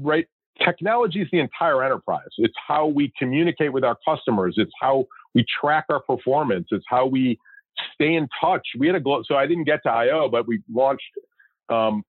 [0.00, 0.26] right?
[0.64, 2.28] Technology is the entire enterprise.
[2.38, 4.54] It's how we communicate with our customers.
[4.56, 6.68] It's how we track our performance.
[6.70, 7.38] It's how we
[7.94, 8.66] stay in touch.
[8.78, 9.22] We had a glow.
[9.26, 11.02] So I didn't get to IO, but we launched
[11.68, 12.04] um,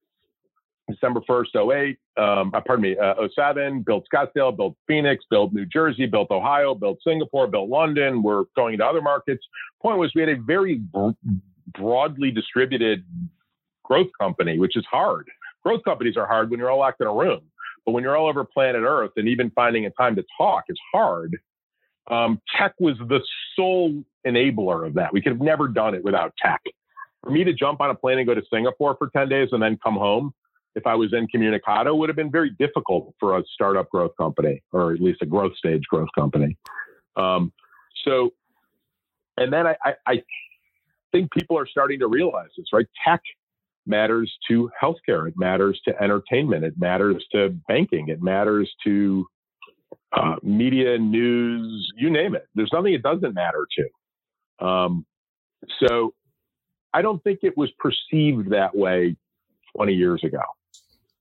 [0.89, 5.65] December 1st, 08, um, uh, pardon me, uh, 07, built Scottsdale, built Phoenix, built New
[5.65, 8.23] Jersey, built Ohio, built Singapore, built London.
[8.23, 9.43] We're going into other markets.
[9.81, 10.81] Point was, we had a very
[11.73, 13.03] broadly distributed
[13.83, 15.27] growth company, which is hard.
[15.63, 17.41] Growth companies are hard when you're all locked in a room,
[17.85, 20.79] but when you're all over planet Earth and even finding a time to talk is
[20.93, 21.37] hard.
[22.09, 23.19] Um, tech was the
[23.55, 25.11] sole enabler of that.
[25.11, 26.61] We could have never done it without tech.
[27.23, 29.61] For me to jump on a plane and go to Singapore for 10 days and
[29.61, 30.33] then come home
[30.75, 34.93] if I was incommunicado, would have been very difficult for a startup growth company, or
[34.93, 36.57] at least a growth stage growth company.
[37.15, 37.53] Um,
[38.03, 38.31] so,
[39.37, 40.23] and then I, I, I
[41.11, 42.85] think people are starting to realize this, right?
[43.05, 43.21] Tech
[43.87, 45.27] matters to healthcare.
[45.27, 46.65] It matters to entertainment.
[46.65, 48.09] It matters to banking.
[48.09, 49.25] It matters to
[50.11, 52.47] uh, media, news, you name it.
[52.55, 54.65] There's nothing it doesn't matter to.
[54.65, 55.05] Um,
[55.79, 56.13] so
[56.93, 59.15] I don't think it was perceived that way
[59.75, 60.41] 20 years ago.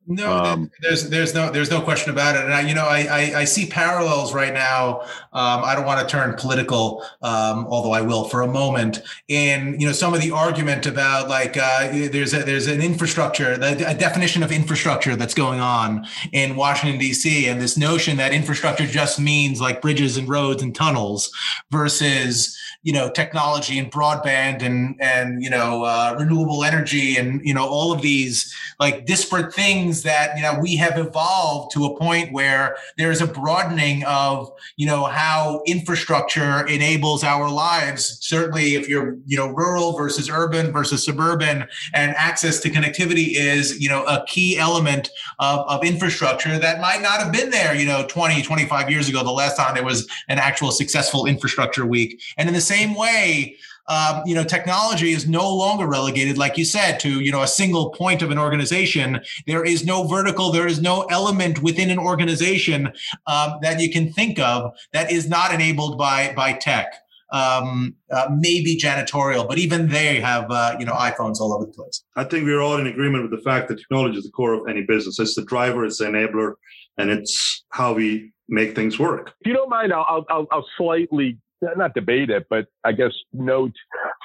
[0.07, 3.07] No, um, there's there's no there's no question about it, and I, you know I,
[3.11, 5.01] I, I see parallels right now.
[5.33, 9.01] Um, I don't want to turn political, um, although I will for a moment.
[9.29, 13.53] In you know some of the argument about like uh, there's a, there's an infrastructure,
[13.53, 17.49] a definition of infrastructure that's going on in Washington D.C.
[17.49, 21.33] and this notion that infrastructure just means like bridges and roads and tunnels
[21.71, 27.53] versus you know technology and broadband and and you know uh, renewable energy and you
[27.53, 31.99] know all of these like disparate things that you know we have evolved to a
[31.99, 38.18] point where there is a broadening of you know how infrastructure enables our lives.
[38.20, 43.81] Certainly if you're you know rural versus urban versus suburban and access to connectivity is
[43.81, 47.87] you know a key element of, of infrastructure that might not have been there you
[47.87, 52.20] know 20 25 years ago the last time there was an actual successful infrastructure week.
[52.37, 53.57] And in the same same way,
[53.87, 57.47] um, you know, technology is no longer relegated, like you said, to you know a
[57.47, 59.21] single point of an organization.
[59.47, 62.93] There is no vertical, there is no element within an organization
[63.27, 66.95] um, that you can think of that is not enabled by by tech.
[67.33, 71.73] Um, uh, maybe janitorial, but even they have uh, you know iPhones all over the
[71.73, 72.05] place.
[72.17, 74.69] I think we're all in agreement with the fact that technology is the core of
[74.69, 75.19] any business.
[75.19, 76.55] It's the driver, it's the enabler,
[76.97, 79.33] and it's how we make things work.
[79.41, 83.12] If you don't mind, I'll, I'll, I'll slightly Uh, not debate it, but I guess
[83.33, 83.73] note.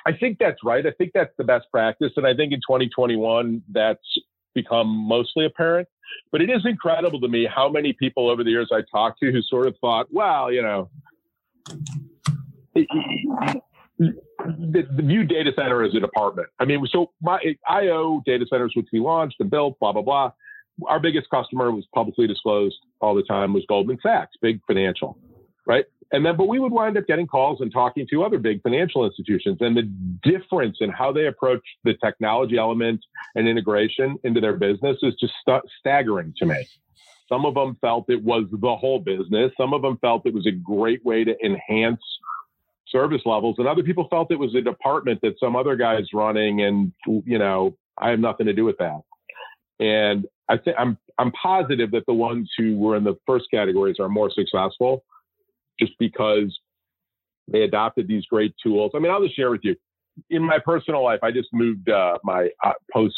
[0.06, 0.86] I think that's right.
[0.86, 4.00] I think that's the best practice, and I think in 2021 that's
[4.56, 5.88] become mostly apparent.
[6.32, 9.32] But it is incredible to me how many people over the years I talked to
[9.32, 10.90] who sort of thought, well, you know,
[14.40, 16.48] the, the view data center as a department.
[16.60, 20.32] I mean, so my IO data centers, which we launched and built, blah, blah, blah.
[20.88, 25.18] Our biggest customer was publicly disclosed all the time was Goldman Sachs, big financial,
[25.66, 25.86] right?
[26.12, 29.06] And then, but we would wind up getting calls and talking to other big financial
[29.06, 29.58] institutions.
[29.62, 29.84] And the
[30.24, 33.02] difference in how they approach the technology element
[33.36, 36.68] and integration into their business is just st- staggering to me.
[37.28, 39.52] Some of them felt it was the whole business.
[39.56, 42.02] Some of them felt it was a great way to enhance
[42.88, 43.58] service levels.
[43.60, 46.62] And other people felt it was a department that some other guy's running.
[46.62, 49.02] And, you know, I have nothing to do with that.
[49.80, 53.98] And I think I'm, I'm positive that the ones who were in the first categories
[54.00, 55.04] are more successful
[55.80, 56.58] just because
[57.48, 58.92] they adopted these great tools.
[58.96, 59.76] I mean, I'll just share with you.
[60.30, 63.16] In my personal life, I just moved uh, my uh, post.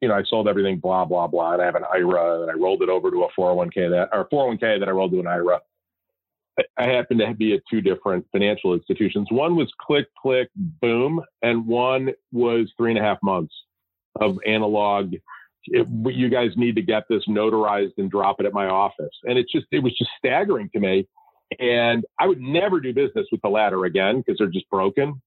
[0.00, 2.54] You know, I sold everything, blah blah blah, and I have an IRA, and I
[2.54, 5.60] rolled it over to a 401k that or 401k that I rolled to an IRA.
[6.78, 9.28] I happened to be at two different financial institutions.
[9.30, 13.54] One was click, click, boom, and one was three and a half months
[14.20, 15.14] of analog.
[15.66, 19.10] You guys need to get this notarized and drop it at my office.
[19.24, 21.06] And it's just, it was just staggering to me
[21.58, 25.20] and I would never do business with the latter again because they're just broken.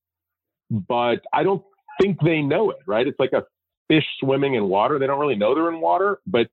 [0.69, 1.63] But I don't
[2.01, 3.07] think they know it, right?
[3.07, 3.43] It's like a
[3.87, 4.99] fish swimming in water.
[4.99, 6.47] They don't really know they're in water, but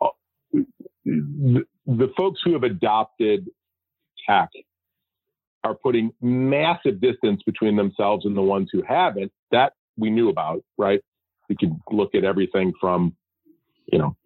[0.00, 0.08] uh,
[1.04, 3.48] the, the folks who have adopted
[4.28, 4.48] tech
[5.64, 9.32] are putting massive distance between themselves and the ones who haven't.
[9.50, 11.00] That we knew about, right?
[11.48, 13.16] We could look at everything from,
[13.90, 14.16] you know,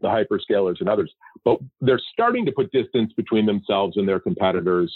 [0.00, 1.12] the hyperscalers and others.
[1.44, 4.94] But they're starting to put distance between themselves and their competitors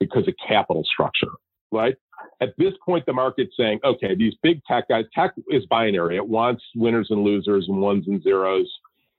[0.00, 1.32] because of capital structure,
[1.72, 1.96] right?
[2.40, 6.16] At this point, the market's saying, okay, these big tech guys, tech is binary.
[6.16, 8.70] It wants winners and losers and ones and zeros.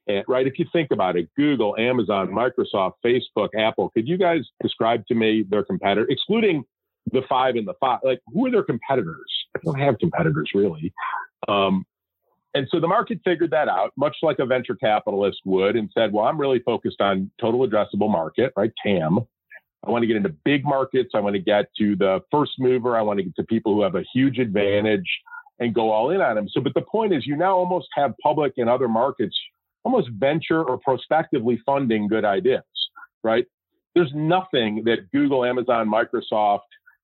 [0.07, 0.47] And, right?
[0.47, 5.15] If you think about it, Google, Amazon, Microsoft, Facebook, Apple, could you guys describe to
[5.15, 6.63] me their competitor, excluding
[7.11, 7.99] the five and the five?
[8.03, 9.31] Like, who are their competitors?
[9.55, 10.93] I don't have competitors really.
[11.47, 11.85] Um,
[12.57, 16.11] and so the market figured that out, much like a venture capitalist would, and said,
[16.11, 18.71] well, I'm really focused on total addressable market, right?
[18.83, 19.19] TAM.
[19.85, 21.11] I want to get into big markets.
[21.13, 22.97] I want to get to the first mover.
[22.97, 25.07] I want to get to people who have a huge advantage
[25.59, 26.47] and go all in on them.
[26.49, 29.37] So, but the point is, you now almost have public and other markets
[29.83, 32.63] almost venture or prospectively funding good ideas,
[33.23, 33.45] right?
[33.93, 36.61] There's nothing that Google, Amazon, Microsoft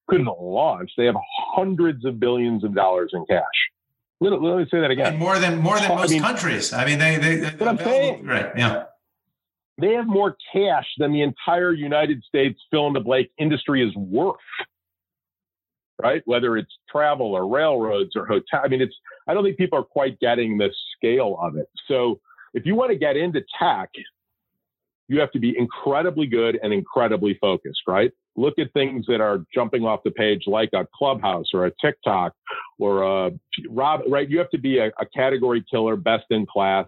[0.08, 0.92] couldn't launch.
[0.98, 1.16] They have
[1.56, 3.44] hundreds of billions of dollars in cash.
[4.24, 5.08] Let, let me say that again.
[5.08, 6.72] And more than more than most I mean, countries.
[6.72, 7.42] I mean, they they.
[7.42, 8.52] What I'm saying, right?
[8.56, 8.84] Yeah.
[9.80, 13.94] They have more cash than the entire United States fill in the blank industry is
[13.96, 14.38] worth.
[16.02, 16.22] Right?
[16.26, 18.62] Whether it's travel or railroads or hotel.
[18.64, 18.96] I mean, it's.
[19.28, 21.68] I don't think people are quite getting the scale of it.
[21.88, 22.22] So
[22.54, 23.90] if you want to get into tech,
[25.10, 28.12] you have to be incredibly good and incredibly focused, right?
[28.36, 32.34] Look at things that are jumping off the page like a Clubhouse or a TikTok
[32.80, 33.32] or a
[33.70, 34.28] Rob, right?
[34.28, 36.88] You have to be a, a category killer, best in class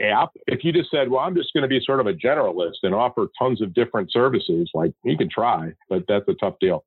[0.00, 0.30] app.
[0.46, 2.94] If you just said, well, I'm just going to be sort of a generalist and
[2.94, 6.84] offer tons of different services, like you can try, but that's a tough deal.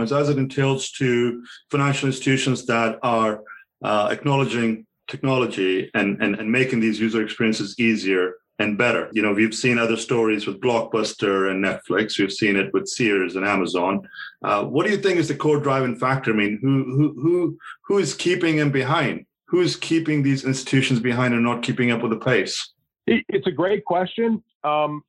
[0.00, 3.42] As it entails to financial institutions that are
[3.82, 9.08] uh, acknowledging technology and, and, and making these user experiences easier and better.
[9.12, 12.18] You know, we've seen other stories with Blockbuster and Netflix.
[12.18, 14.08] We've seen it with Sears and Amazon.
[14.42, 16.32] Uh, what do you think is the core driving factor?
[16.32, 19.26] I mean, who who who who is keeping them behind?
[19.46, 22.72] Who is keeping these institutions behind and not keeping up with the pace?
[23.06, 24.42] It's a great question.
[24.64, 25.02] Um,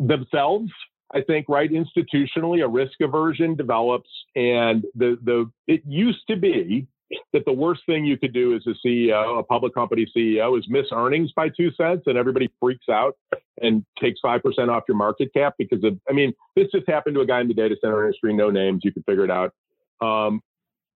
[0.00, 0.72] themselves,
[1.14, 1.70] I think, right?
[1.70, 6.88] Institutionally, a risk aversion develops, and the the it used to be
[7.32, 10.66] that the worst thing you could do as a CEO, a public company CEO, is
[10.68, 13.16] miss earnings by two cents and everybody freaks out
[13.62, 17.20] and takes 5% off your market cap because of, I mean, this just happened to
[17.20, 19.52] a guy in the data center industry, no names, you can figure it out.
[20.00, 20.40] Um,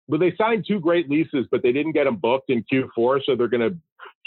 [0.08, 3.36] but they signed two great leases, but they didn't get them booked in Q4, so
[3.36, 3.76] they're going to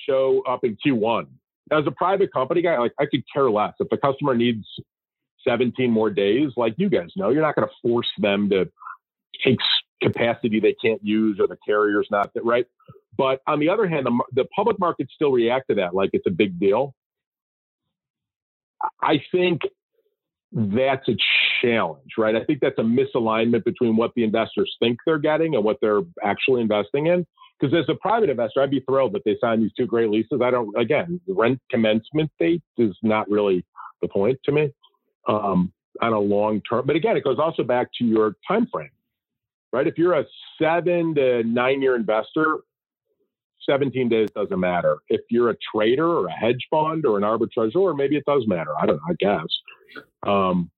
[0.07, 1.27] show up in Q1.
[1.71, 3.73] As a private company guy, like I could care less.
[3.79, 4.65] If the customer needs
[5.47, 8.69] 17 more days, like you guys know, you're not going to force them to
[9.43, 9.59] take
[10.01, 12.65] capacity they can't use or the carrier's not that right.
[13.17, 16.25] But on the other hand, the, the public markets still react to that like it's
[16.27, 16.93] a big deal.
[19.01, 19.61] I think
[20.51, 21.15] that's a
[21.61, 22.35] challenge, right?
[22.35, 26.01] I think that's a misalignment between what the investors think they're getting and what they're
[26.23, 27.25] actually investing in.
[27.59, 30.41] Because as a private investor, I'd be thrilled that they signed these two great leases.
[30.43, 33.65] I don't, again, the rent commencement date is not really
[34.01, 34.71] the point to me
[35.27, 35.71] um,
[36.01, 36.85] on a long term.
[36.85, 38.89] But again, it goes also back to your time frame,
[39.73, 39.87] right?
[39.87, 40.25] If you're a
[40.61, 42.59] seven to nine year investor,
[43.69, 44.99] 17 days doesn't matter.
[45.09, 48.71] If you're a trader or a hedge fund or an arbitrageur, maybe it does matter.
[48.79, 49.47] I don't know, I guess.
[50.25, 50.69] Um,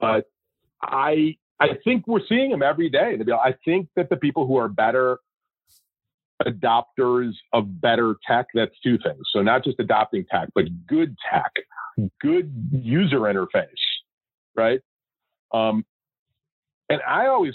[0.00, 0.24] but
[0.82, 3.18] I I think we're seeing them every day.
[3.44, 5.18] I think that the people who are better
[6.46, 9.20] adopters of better tech, that's two things.
[9.30, 11.52] So not just adopting tech, but good tech,
[12.20, 13.66] good user interface,
[14.56, 14.80] right?
[15.52, 15.84] Um,
[16.90, 17.54] and I always,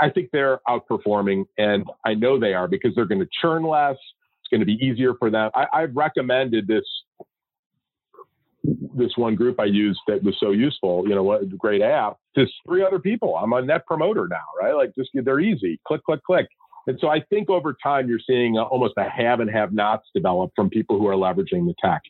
[0.00, 3.96] I think they're outperforming, and I know they are because they're going to churn less.
[3.96, 5.50] It's going to be easier for them.
[5.54, 6.84] I, have recommended this
[8.96, 11.02] this one group I used that was so useful.
[11.06, 12.16] You know, what a great app.
[12.36, 13.36] Just three other people.
[13.36, 14.74] I'm a net promoter now, right?
[14.74, 15.80] Like, just they're easy.
[15.86, 16.46] Click, click, click.
[16.86, 20.06] And so I think over time you're seeing uh, almost a have and have nots
[20.14, 22.02] develop from people who are leveraging the tech.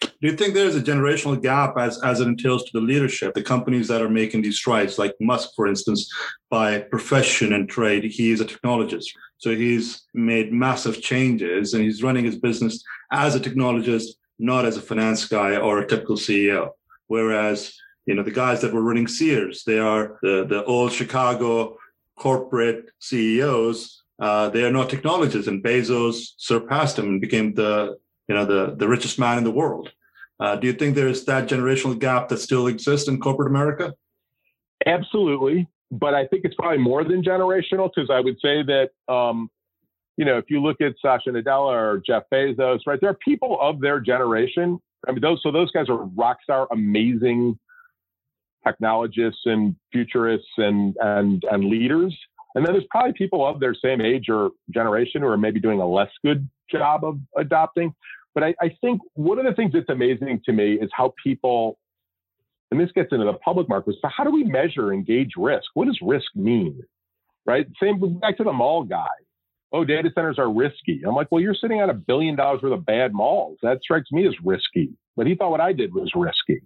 [0.00, 3.34] Do you think there's a generational gap as, as it entails to the leadership?
[3.34, 6.10] The companies that are making these strides, like Musk, for instance,
[6.50, 9.06] by profession and trade, he is a technologist.
[9.38, 12.82] So he's made massive changes and he's running his business
[13.12, 16.70] as a technologist, not as a finance guy or a typical CEO.
[17.06, 17.74] Whereas,
[18.06, 21.76] you know, the guys that were running Sears, they are the, the old Chicago
[22.16, 24.02] corporate CEOs.
[24.18, 27.98] Uh, they are not technologists, and Bezos surpassed him and became the
[28.28, 29.90] you know the the richest man in the world.
[30.38, 33.94] Uh, do you think there's that generational gap that still exists in corporate America?
[34.84, 39.50] Absolutely, but I think it's probably more than generational because I would say that um,
[40.16, 43.58] you know if you look at Satya Nadella or Jeff Bezos, right, there are people
[43.60, 44.78] of their generation.
[45.08, 47.58] I mean, those so those guys are rock star, amazing
[48.66, 52.16] technologists and futurists and and and leaders.
[52.54, 55.80] And then there's probably people of their same age or generation who are maybe doing
[55.80, 57.94] a less good job of adopting.
[58.36, 61.78] But I, I think one of the things that's amazing to me is how people,
[62.70, 65.64] and this gets into the public markets, so how do we measure and gauge risk?
[65.72, 66.82] What does risk mean?
[67.46, 67.66] Right?
[67.82, 69.06] Same back to the mall guy.
[69.72, 71.00] Oh, data centers are risky.
[71.06, 73.56] I'm like, well, you're sitting on a billion dollars worth of bad malls.
[73.62, 74.90] That strikes me as risky.
[75.16, 76.60] But he thought what I did was risky.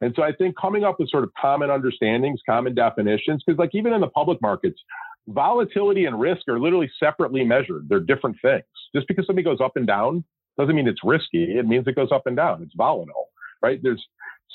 [0.00, 3.74] And so I think coming up with sort of common understandings, common definitions, because like
[3.74, 4.80] even in the public markets,
[5.26, 7.88] volatility and risk are literally separately measured.
[7.88, 8.62] They're different things.
[8.94, 10.22] Just because something goes up and down
[10.58, 11.58] doesn't mean it's risky.
[11.58, 12.62] It means it goes up and down.
[12.62, 13.28] It's volatile,
[13.62, 13.80] right?
[13.82, 14.04] There's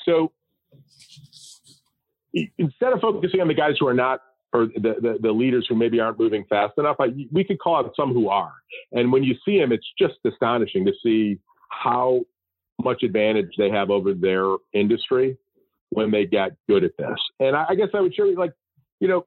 [0.04, 0.32] so
[2.58, 4.20] instead of focusing on the guys who are not
[4.54, 7.76] or the, the, the, leaders who maybe aren't moving fast enough, I, we could call
[7.76, 8.52] out some who are.
[8.92, 11.38] And when you see them, it's just astonishing to see
[11.70, 12.20] how
[12.82, 15.38] much advantage they have over their industry
[15.88, 17.18] when they get good at this.
[17.40, 18.52] And I, I guess I would share, like,
[19.00, 19.24] you know,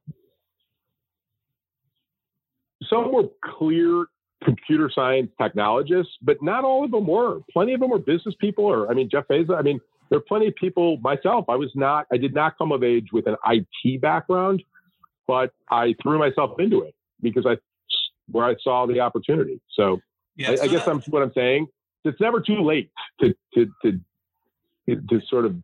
[2.88, 4.06] some were clear
[4.44, 7.40] computer science technologists, but not all of them were.
[7.52, 9.58] Plenty of them were business people, or I mean, Jeff Bezos.
[9.58, 10.98] I mean, there are plenty of people.
[10.98, 12.06] Myself, I was not.
[12.12, 14.62] I did not come of age with an IT background,
[15.26, 17.56] but I threw myself into it because I
[18.30, 19.60] where I saw the opportunity.
[19.74, 20.00] So,
[20.36, 21.66] yeah, I, I guess that, I'm what I'm saying.
[22.04, 24.00] It's never too late to to to
[24.88, 25.56] to sort of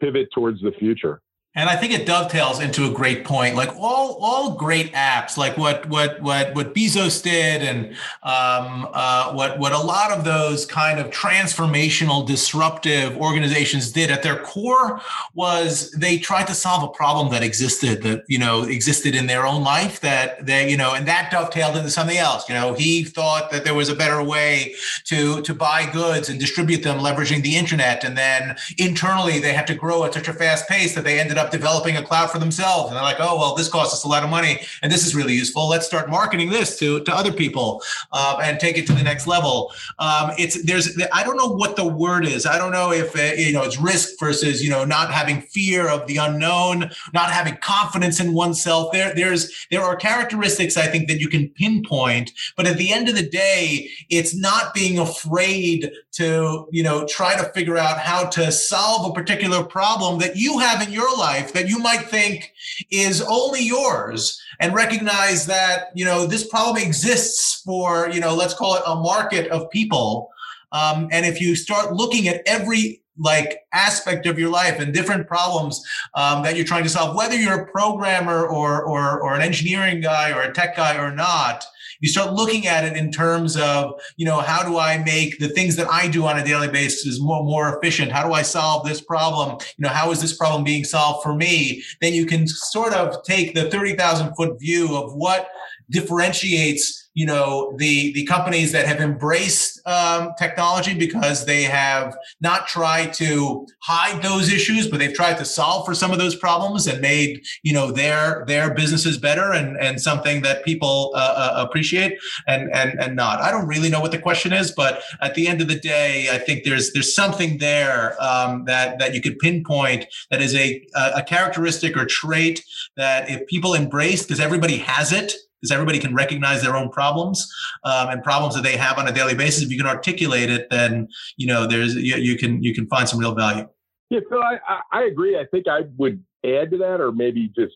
[0.00, 1.20] pivot towards the future.
[1.56, 3.56] And I think it dovetails into a great point.
[3.56, 7.92] Like all all great apps, like what what what what Bezos did, and
[8.22, 14.22] um, uh, what what a lot of those kind of transformational, disruptive organizations did at
[14.22, 15.00] their core
[15.32, 19.46] was they tried to solve a problem that existed that you know existed in their
[19.46, 22.50] own life that they you know, and that dovetailed into something else.
[22.50, 26.38] You know, he thought that there was a better way to to buy goods and
[26.38, 30.34] distribute them leveraging the internet, and then internally they had to grow at such a
[30.34, 32.88] fast pace that they ended up up developing a cloud for themselves.
[32.88, 35.14] And they're like, oh, well, this costs us a lot of money and this is
[35.14, 35.68] really useful.
[35.68, 37.82] Let's start marketing this to, to other people
[38.12, 39.72] uh, and take it to the next level.
[39.98, 42.46] Um, it's there's, I don't know what the word is.
[42.46, 45.88] I don't know if, uh, you know, it's risk versus, you know, not having fear
[45.88, 48.92] of the unknown, not having confidence in oneself.
[48.92, 53.08] There, there's, there are characteristics I think that you can pinpoint, but at the end
[53.08, 58.26] of the day, it's not being afraid to, you know, try to figure out how
[58.26, 62.52] to solve a particular problem that you have in your life that you might think
[62.90, 68.54] is only yours and recognize that you know this problem exists for you know let's
[68.54, 70.30] call it a market of people.
[70.72, 75.26] Um, and if you start looking at every like aspect of your life and different
[75.26, 75.82] problems
[76.14, 80.00] um, that you're trying to solve whether you're a programmer or, or or an engineering
[80.00, 81.64] guy or a tech guy or not
[82.00, 85.48] you start looking at it in terms of, you know, how do I make the
[85.48, 88.12] things that I do on a daily basis more, more efficient?
[88.12, 89.58] How do I solve this problem?
[89.76, 91.82] You know, how is this problem being solved for me?
[92.00, 95.48] Then you can sort of take the 30,000 foot view of what
[95.90, 102.68] differentiates you know the the companies that have embraced um, technology because they have not
[102.68, 106.86] tried to hide those issues but they've tried to solve for some of those problems
[106.86, 111.64] and made you know their their businesses better and and something that people uh, uh,
[111.66, 113.40] appreciate and and and not.
[113.40, 116.28] I don't really know what the question is but at the end of the day
[116.30, 120.86] i think there's there's something there um, that that you could pinpoint that is a
[120.94, 122.62] a characteristic or trait
[122.96, 125.32] that if people embrace because everybody has it
[125.70, 127.50] everybody can recognize their own problems
[127.84, 129.62] um, and problems that they have on a daily basis.
[129.62, 133.08] If you can articulate it, then you know there's you, you can you can find
[133.08, 133.68] some real value.
[134.10, 135.36] Yeah, Phil, I, I agree.
[135.36, 137.74] I think I would add to that, or maybe just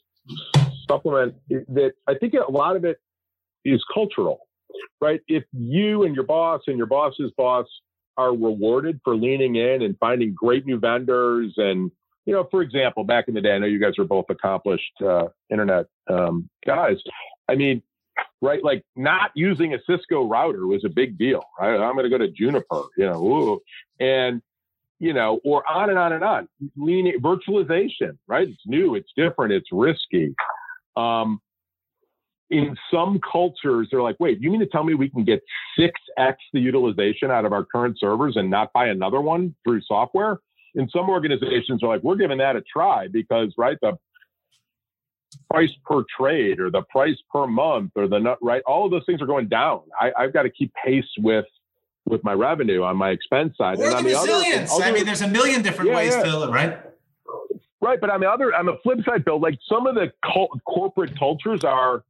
[0.88, 1.92] supplement that.
[2.06, 2.98] I think a lot of it
[3.64, 4.48] is cultural,
[5.00, 5.20] right?
[5.28, 7.66] If you and your boss and your boss's boss
[8.16, 11.90] are rewarded for leaning in and finding great new vendors and
[12.26, 14.92] you know, for example, back in the day, I know you guys are both accomplished
[15.04, 16.96] uh, internet um, guys.
[17.50, 17.82] I mean,
[18.40, 18.62] right?
[18.62, 21.74] Like not using a Cisco router was a big deal, right?
[21.74, 23.60] I'm going to go to Juniper, you know, ooh.
[23.98, 24.40] and
[25.00, 26.48] you know, or on and on and on.
[26.76, 28.48] Leaning virtualization, right?
[28.48, 30.34] It's new, it's different, it's risky.
[30.96, 31.40] Um,
[32.50, 35.40] in some cultures, they're like, wait, you mean to tell me we can get
[35.78, 40.38] 6x the utilization out of our current servers and not buy another one through software?
[40.74, 43.96] In some organizations are like, we're giving that a try because, right, the
[45.50, 48.62] price per trade or the price per month or the right?
[48.66, 49.82] All of those things are going down.
[50.00, 51.46] I, have got to keep pace with
[52.06, 53.78] with my revenue on my expense side.
[53.78, 56.22] Or and on the resilience other, i mean there's a million different yeah, ways yeah.
[56.22, 56.80] to right?
[57.80, 60.12] Right but on the other on the flip side bill like some of the
[60.66, 62.04] corporate cultures are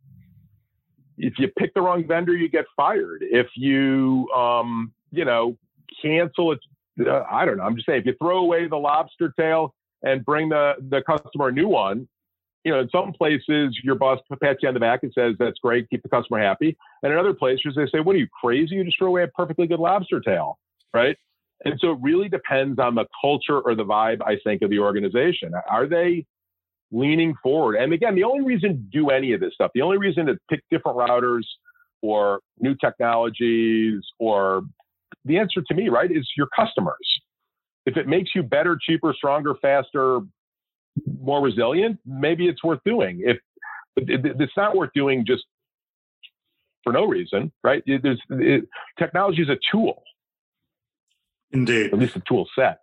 [1.16, 3.22] if you pick the wrong vendor you get fired.
[3.22, 5.56] If you um you know
[6.02, 6.60] cancel it
[7.06, 7.64] uh, i don't know.
[7.64, 11.48] I'm just saying if you throw away the lobster tail and bring the the customer
[11.48, 12.08] a new one
[12.64, 15.58] you know, in some places your boss pats you on the back and says, that's
[15.58, 16.76] great, keep the customer happy.
[17.02, 18.76] And in other places they say, what are you crazy?
[18.76, 20.58] You just throw away a perfectly good lobster tail,
[20.92, 21.16] right?
[21.64, 24.78] And so it really depends on the culture or the vibe, I think, of the
[24.78, 25.52] organization.
[25.70, 26.26] Are they
[26.90, 27.76] leaning forward?
[27.76, 30.38] And again, the only reason to do any of this stuff, the only reason to
[30.48, 31.44] pick different routers
[32.02, 34.62] or new technologies or
[35.26, 36.96] the answer to me, right, is your customers.
[37.84, 40.20] If it makes you better, cheaper, stronger, faster,
[41.20, 43.22] more resilient, maybe it's worth doing.
[43.24, 43.38] If
[43.96, 45.44] it's not worth doing just
[46.82, 47.82] for no reason, right?
[47.86, 48.68] It, it,
[48.98, 50.02] technology is a tool.
[51.52, 51.92] Indeed.
[51.92, 52.80] At least a tool set.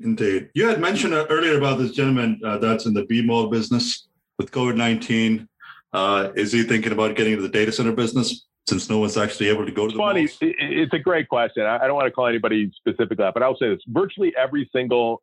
[0.00, 0.50] Indeed.
[0.54, 4.08] You had mentioned earlier about this gentleman uh, that's in the BMO business
[4.38, 5.48] with COVID 19.
[5.92, 9.48] Uh, is he thinking about getting into the data center business since no one's actually
[9.48, 10.22] able to go to the funny.
[10.22, 10.38] Malls?
[10.40, 11.64] It's a great question.
[11.64, 15.22] I don't want to call anybody specific that, but I'll say this: virtually every single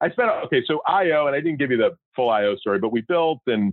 [0.00, 2.92] I spent okay, so IO, and I didn't give you the full IO story, but
[2.92, 3.72] we built and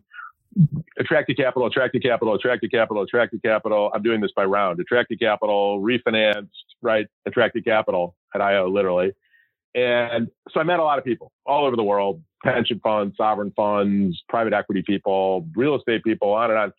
[0.99, 3.91] attracted capital, attracted capital, attracted capital, attracted capital.
[3.93, 4.79] I'm doing this by round.
[4.79, 6.49] Attracted capital, refinanced,
[6.81, 7.07] right?
[7.25, 9.13] Attracted capital at IO, literally.
[9.75, 13.51] And so I met a lot of people all over the world pension funds, sovereign
[13.55, 16.73] funds, private equity people, real estate people, on and on.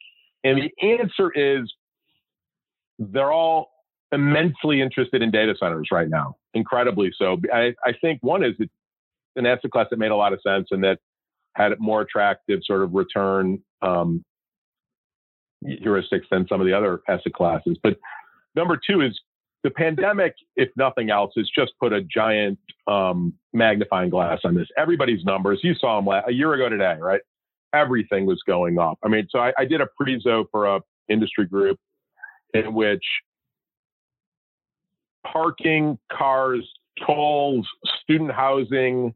[0.45, 1.73] And the answer is
[2.99, 3.71] they're all
[4.13, 7.39] immensely interested in data centers right now, incredibly so.
[7.53, 8.55] I, I think one is
[9.37, 10.99] an asset class that made a lot of sense and that
[11.55, 14.25] had more attractive sort of return um,
[15.65, 17.79] heuristics than some of the other asset classes.
[17.83, 17.97] But
[18.55, 19.19] number two is
[19.63, 24.69] the pandemic, if nothing else, has just put a giant um, magnifying glass on this.
[24.77, 27.23] Everybody's numbers, you saw them a year ago today, right?
[27.73, 28.99] Everything was going up.
[29.03, 31.79] I mean, so I, I did a prezo for a industry group
[32.53, 33.05] in which
[35.27, 36.69] parking, cars,
[37.05, 37.67] tolls,
[38.03, 39.15] student housing,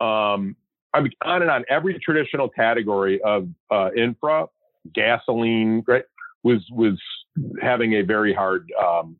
[0.00, 0.56] um,
[0.94, 1.64] I mean, on and on.
[1.68, 4.46] Every traditional category of uh, infra,
[4.94, 6.04] gasoline, right,
[6.42, 7.00] was was
[7.60, 9.16] having a very hard um,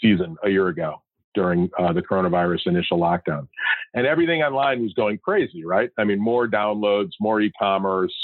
[0.00, 1.02] season a year ago
[1.34, 3.48] during uh, the coronavirus initial lockdown,
[3.94, 5.90] and everything online was going crazy, right?
[5.98, 8.14] I mean, more downloads, more e-commerce,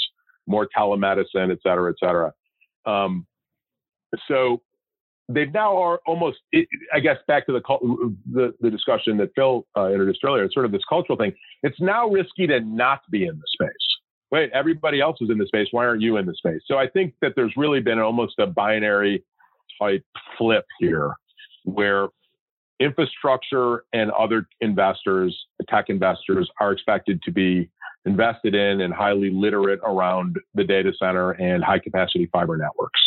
[0.45, 2.33] more telemedicine, et cetera, et cetera.
[2.85, 3.25] Um,
[4.27, 4.61] so
[5.29, 6.39] they've now are almost,
[6.93, 7.61] I guess, back to the
[8.31, 10.43] the, the discussion that Phil uh, introduced earlier.
[10.43, 11.33] It's sort of this cultural thing.
[11.63, 13.71] It's now risky to not be in the space.
[14.31, 15.67] Wait, everybody else is in the space.
[15.71, 16.61] Why aren't you in the space?
[16.65, 19.23] So I think that there's really been almost a binary
[19.81, 20.03] type
[20.37, 21.13] flip here,
[21.63, 22.09] where
[22.79, 27.69] infrastructure and other investors, tech investors, are expected to be
[28.05, 32.99] invested in and highly literate around the data center and high capacity fiber networks.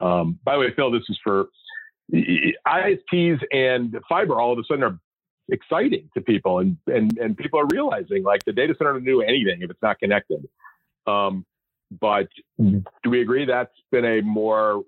[0.00, 1.46] Um, by the way, Phil, this is for
[2.12, 4.40] ISPs and fiber.
[4.40, 4.98] All of a sudden, are
[5.48, 9.22] exciting to people, and and and people are realizing like the data center doesn't do
[9.22, 10.46] anything if it's not connected.
[11.06, 11.46] Um,
[12.00, 12.28] but
[12.58, 14.82] do we agree that's been a more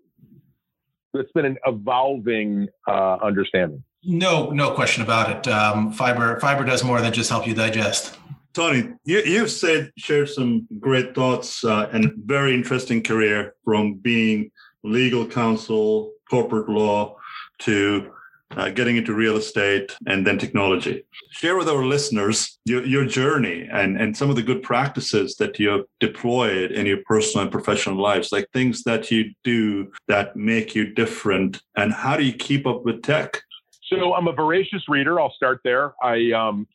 [1.15, 3.83] it's been an evolving uh, understanding?
[4.05, 5.53] No, no question about it.
[5.53, 8.17] Um, fiber fiber does more than just help you digest.
[8.55, 14.51] Tony, you, you've said shared some great thoughts uh, and very interesting career from being
[14.89, 17.17] legal counsel, corporate law,
[17.61, 18.11] to
[18.53, 21.05] uh, getting into real estate and then technology.
[21.31, 25.59] Share with our listeners your, your journey and, and some of the good practices that
[25.59, 30.35] you have deployed in your personal and professional lives, like things that you do that
[30.35, 31.61] make you different.
[31.77, 33.43] And how do you keep up with tech?
[33.89, 35.21] So I'm a voracious reader.
[35.21, 35.95] I'll start there.
[36.03, 36.67] I um,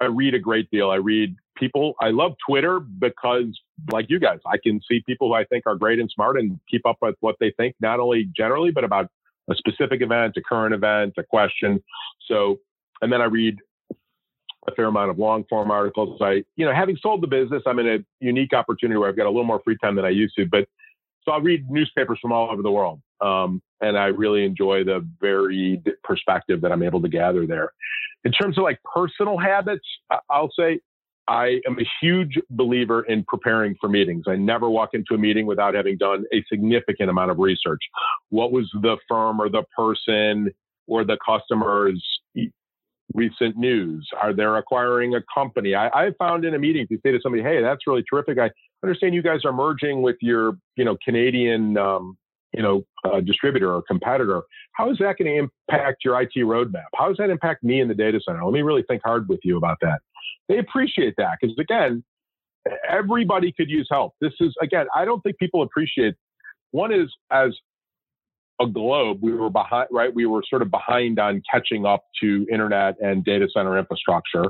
[0.00, 0.90] I read a great deal.
[0.90, 1.94] I read people.
[2.00, 3.46] I love Twitter because,
[3.92, 6.58] like you guys, I can see people who I think are great and smart and
[6.70, 9.10] keep up with what they think, not only generally, but about
[9.50, 11.82] a specific event, a current event, a question.
[12.26, 12.60] So,
[13.00, 13.56] and then I read
[14.66, 16.20] a fair amount of long form articles.
[16.20, 19.26] I, you know, having sold the business, I'm in a unique opportunity where I've got
[19.26, 20.46] a little more free time than I used to.
[20.46, 20.68] But
[21.22, 23.00] so I read newspapers from all over the world.
[23.20, 27.72] Um, and I really enjoy the varied perspective that I'm able to gather there.
[28.24, 29.86] In terms of like personal habits,
[30.30, 30.80] I'll say
[31.28, 34.24] I am a huge believer in preparing for meetings.
[34.26, 37.82] I never walk into a meeting without having done a significant amount of research.
[38.30, 40.50] What was the firm or the person
[40.86, 42.02] or the customer's
[43.12, 44.08] recent news?
[44.20, 45.74] Are they acquiring a company?
[45.74, 48.38] I, I found in a meeting, if you say to somebody, "Hey, that's really terrific,"
[48.38, 48.50] I
[48.82, 52.16] understand you guys are merging with your, you know, Canadian, um,
[52.54, 54.42] you know, uh, distributor or competitor.
[54.72, 56.86] How is that going to impact your IT roadmap?
[56.94, 58.42] How does that impact me in the data center?
[58.42, 60.00] Let me really think hard with you about that
[60.48, 62.04] they appreciate that because again,
[62.88, 64.14] everybody could use help.
[64.20, 66.14] This is again, I don't think people appreciate.
[66.70, 67.56] One is as
[68.60, 70.12] a globe, we were behind, right?
[70.12, 74.44] We were sort of behind on catching up to internet and data center infrastructure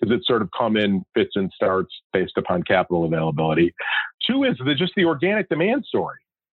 [0.00, 3.72] because it's sort of come in fits and starts based upon capital availability.
[4.28, 6.16] Two is the, just the organic demand story.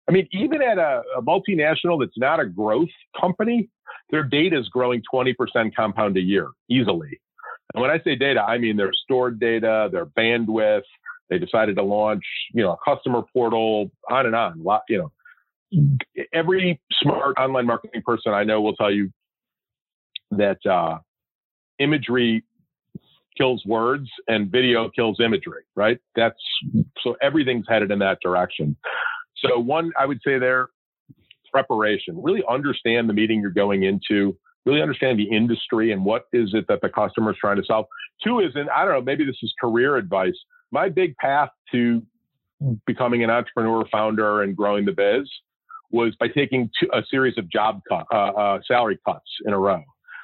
[0.08, 2.88] I mean, even at a, a multinational that's not a growth
[3.18, 3.68] company,
[4.10, 5.34] their data is growing 20%
[5.74, 7.20] compound a year easily.
[7.72, 10.82] And when I say data, I mean their stored data, their bandwidth.
[11.30, 14.62] They decided to launch, you know, a customer portal, on and on.
[14.88, 15.10] You
[15.72, 15.98] know,
[16.32, 19.10] every smart online marketing person I know will tell you
[20.32, 20.98] that uh,
[21.78, 22.44] imagery
[23.36, 25.98] kills words and video kills imagery, right?
[26.14, 26.38] That's
[27.02, 28.76] so everything's headed in that direction.
[29.36, 30.68] So one, I would say there,
[31.50, 32.20] preparation.
[32.22, 36.66] Really understand the meeting you're going into really understand the industry and what is it
[36.68, 37.86] that the customer is trying to solve.
[38.22, 40.34] Two is, and I don't know, maybe this is career advice.
[40.70, 42.02] My big path to
[42.86, 45.28] becoming an entrepreneur, founder, and growing the biz
[45.90, 49.82] was by taking a series of job cut, uh, uh, salary cuts in a row.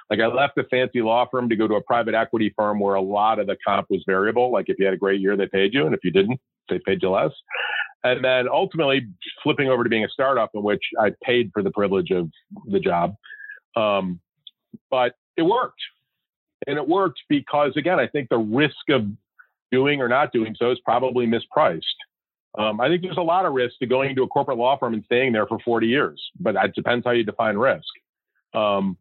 [0.09, 2.97] Like I left a fancy law firm to go to a private equity firm where
[2.97, 4.51] a lot of the comp was variable.
[4.51, 6.81] Like if you had a great year, they paid you, and if you didn't, they
[6.85, 7.31] paid you less.
[8.03, 9.07] And then ultimately
[9.43, 12.29] flipping over to being a startup in which I paid for the privilege of
[12.67, 13.15] the job.
[13.77, 14.21] Um,
[14.91, 15.81] but it worked.
[16.67, 19.07] And it worked because, again, I think the risk of
[19.73, 21.81] doing or not doing so is probably mispriced.
[22.59, 24.95] Um, I think there's a lot of risk to going into a corporate law firm
[24.95, 27.87] and staying there for 40 years, but it depends how you define risk.
[28.55, 28.97] Um,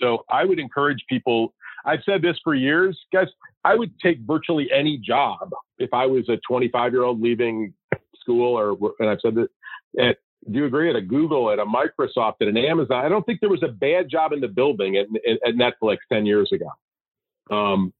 [0.00, 1.52] so I would encourage people.
[1.84, 3.26] I've said this for years, guys.
[3.64, 7.74] I would take virtually any job if I was a 25 year old leaving
[8.20, 9.48] school, or and I've said that
[9.98, 10.18] at
[10.50, 13.04] do you agree at a Google, at a Microsoft, at an Amazon?
[13.04, 15.06] I don't think there was a bad job in the building at,
[15.46, 16.70] at Netflix 10 years ago.
[17.54, 17.92] Um,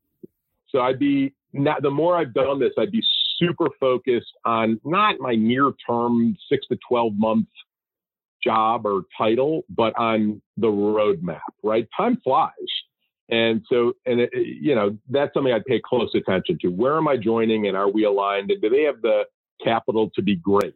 [0.68, 3.02] so I'd be not, the more I've done this, I'd be
[3.38, 7.46] super focused on not my near term six to 12 month
[8.42, 11.88] job or title, but on the roadmap, right?
[11.96, 12.50] Time flies.
[13.30, 16.68] And so, and it, you know, that's something I'd pay close attention to.
[16.68, 18.50] Where am I joining and are we aligned?
[18.50, 19.22] And do they have the
[19.62, 20.74] capital to be great?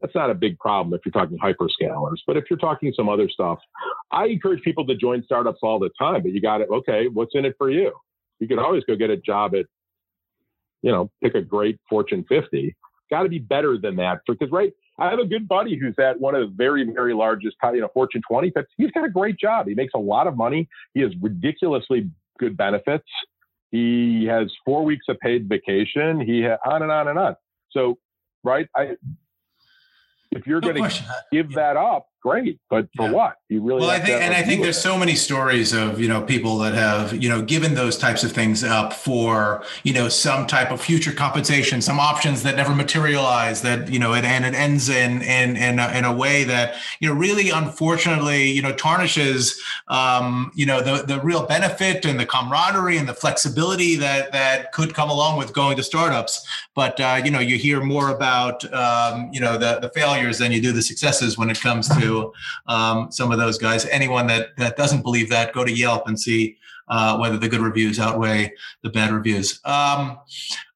[0.00, 2.18] That's not a big problem if you're talking hyperscalers.
[2.26, 3.58] But if you're talking some other stuff,
[4.12, 6.22] I encourage people to join startups all the time.
[6.22, 6.68] But you got it.
[6.70, 7.92] Okay, what's in it for you?
[8.38, 9.66] You can always go get a job at,
[10.82, 12.76] you know, pick a great Fortune 50.
[13.10, 14.72] Got to be better than that because right.
[15.00, 17.88] I have a good buddy who's at one of the very, very largest, you know,
[17.94, 18.50] Fortune 20.
[18.54, 19.68] But he's got a great job.
[19.68, 20.68] He makes a lot of money.
[20.94, 23.06] He has ridiculously good benefits.
[23.70, 26.20] He has four weeks of paid vacation.
[26.20, 27.36] He ha- on and on and on.
[27.70, 27.98] So,
[28.42, 28.96] right, I
[30.30, 33.12] if you're no going to give that up, great, but for Yeah.
[33.12, 33.34] what?
[33.48, 36.20] You really Well, I think, and I think there's so many stories of you know
[36.20, 40.46] people that have you know given those types of things up for you know some
[40.46, 43.62] type of future compensation, some options that never materialize.
[43.62, 46.74] That you know, it, and it ends in in in a, in a way that
[47.00, 49.58] you know really, unfortunately, you know, tarnishes
[49.88, 54.72] um, you know the the real benefit and the camaraderie and the flexibility that that
[54.72, 56.46] could come along with going to startups.
[56.74, 60.52] But uh, you know, you hear more about um, you know the the failures than
[60.52, 62.17] you do the successes when it comes to
[62.66, 63.86] um, some of those guys.
[63.86, 66.56] Anyone that that doesn't believe that, go to Yelp and see
[66.88, 68.52] uh, whether the good reviews outweigh
[68.82, 69.60] the bad reviews.
[69.64, 70.18] Um,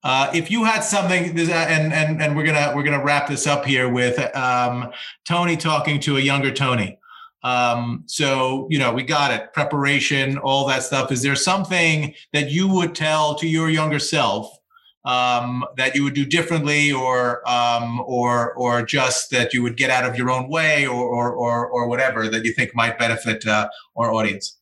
[0.05, 3.65] uh, if you had something, and and and we're gonna we're gonna wrap this up
[3.65, 4.91] here with um,
[5.25, 6.99] Tony talking to a younger Tony.
[7.45, 11.11] Um, so you know we got it, preparation, all that stuff.
[11.13, 14.59] Is there something that you would tell to your younger self?
[15.05, 19.91] Um, that you would do differently, or um, or or just that you would get
[19.91, 23.47] out of your own way, or or or, or whatever that you think might benefit
[23.47, 24.59] uh, our audience?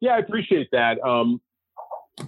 [0.00, 1.02] Yeah, I appreciate that.
[1.04, 1.40] Um,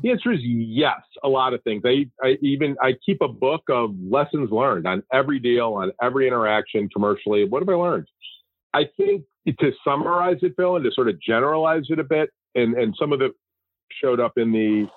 [0.02, 1.82] the answer is yes, a lot of things.
[1.84, 6.26] I, I even I keep a book of lessons learned on every deal, on every
[6.26, 7.44] interaction commercially.
[7.44, 8.06] What have I learned?
[8.72, 9.24] I think
[9.60, 13.12] to summarize it, Bill, and to sort of generalize it a bit, and and some
[13.12, 13.32] of it
[14.00, 14.88] showed up in the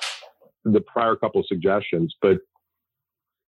[0.73, 2.37] the prior couple of suggestions, but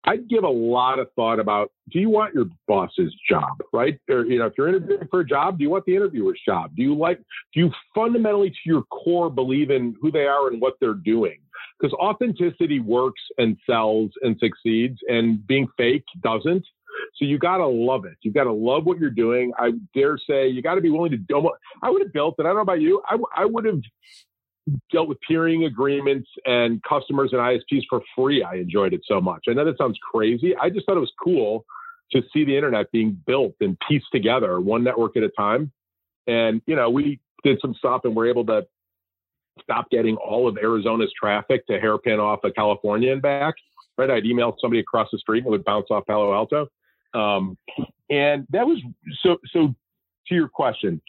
[0.07, 3.99] I'd give a lot of thought about do you want your boss's job, right?
[4.11, 6.73] Or, you know, if you're interviewing for a job, do you want the interviewer's job?
[6.77, 7.19] Do you like,
[7.55, 11.39] do you fundamentally to your core believe in who they are and what they're doing?
[11.79, 16.65] Because authenticity works and sells and succeeds, and being fake doesn't.
[17.17, 18.17] So you got to love it.
[18.23, 19.53] You got to love what you're doing.
[19.59, 21.51] I dare say you got to be willing to.
[21.83, 22.43] I would have built it.
[22.43, 23.03] I don't know about you.
[23.09, 23.81] I, I would have
[24.91, 28.43] dealt with peering agreements and customers and ISPs for free.
[28.43, 29.45] I enjoyed it so much.
[29.49, 30.55] I know that sounds crazy.
[30.61, 31.65] I just thought it was cool
[32.13, 35.73] to see the internet being built and pieced together one network at a time.
[36.27, 38.67] And, you know, we did some stuff and we're able to
[39.63, 43.55] stop getting all of Arizona's traffic to hairpin off of California and back.
[43.97, 44.11] Right.
[44.11, 46.67] I'd email somebody across the street and it would bounce off Palo Alto.
[47.15, 47.57] Um,
[48.11, 48.83] and that was
[49.23, 49.75] so, so
[50.29, 51.01] to your question,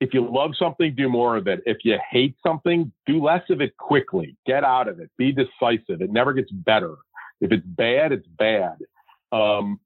[0.00, 1.60] if you love something, do more of it.
[1.66, 4.36] If you hate something, do less of it quickly.
[4.46, 5.10] Get out of it.
[5.18, 6.00] Be decisive.
[6.00, 6.94] It never gets better.
[7.40, 8.78] If it's bad, it's bad.
[9.30, 9.78] Um,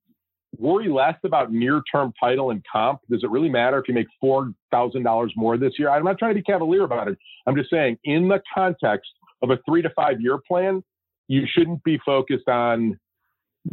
[0.57, 3.01] worry less about near-term title and comp.
[3.11, 5.91] Does it really matter if you make four thousand dollars more this year?
[5.91, 7.19] I'm not trying to be cavalier about it.
[7.47, 9.11] I'm just saying, in the context
[9.43, 10.83] of a three to five year plan,
[11.27, 12.99] you shouldn't be focused on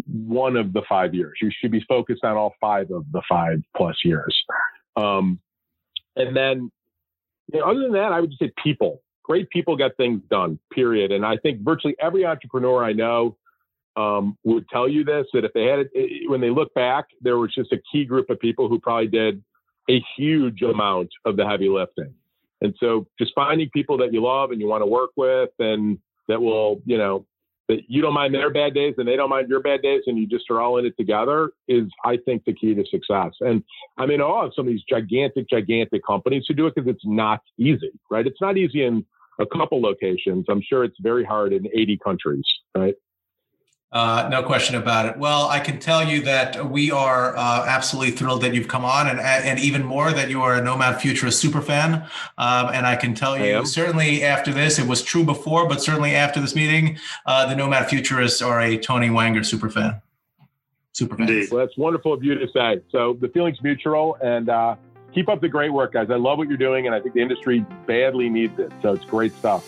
[0.08, 1.34] one of the five years.
[1.42, 4.36] You should be focused on all five of the five plus years.
[4.96, 5.40] Um,
[6.16, 6.72] and then,
[7.54, 9.02] you know, other than that, I would just say people.
[9.24, 10.60] Great people get things done.
[10.74, 11.12] Period.
[11.12, 13.38] And I think virtually every entrepreneur I know
[13.96, 17.38] um, would tell you this: that if they had it, when they look back, there
[17.38, 19.44] was just a key group of people who probably did
[19.90, 22.14] a huge amount of the heavy lifting.
[22.62, 25.98] And so, just finding people that you love and you want to work with, and
[26.28, 27.26] that will, you know,
[27.72, 30.18] that you don't mind their bad days and they don't mind your bad days, and
[30.18, 33.32] you just are all in it together, is I think the key to success.
[33.40, 33.64] And
[33.98, 37.06] I mean, awe of some of these gigantic, gigantic companies who do it because it's
[37.06, 38.28] not easy, right?
[38.28, 39.06] It's not easy in
[39.40, 40.46] a couple locations.
[40.50, 42.46] I'm sure it's very hard in 80 countries,
[42.76, 42.96] right?
[43.92, 45.18] Uh, no question about it.
[45.18, 49.10] Well, I can tell you that we are uh, absolutely thrilled that you've come on,
[49.10, 52.06] and and even more that you are a Nomad Futurist super fan.
[52.38, 56.16] Um, and I can tell you, certainly after this, it was true before, but certainly
[56.16, 60.02] after this meeting, uh, the Nomad Futurists are a Tony Wanger super fan.
[60.94, 61.28] Super fan.
[61.28, 61.52] Indeed.
[61.52, 62.82] Well, that's wonderful of you to say.
[62.92, 64.76] So the feeling's mutual, and uh,
[65.14, 66.10] keep up the great work, guys.
[66.10, 68.72] I love what you're doing, and I think the industry badly needs it.
[68.82, 69.66] So it's great stuff.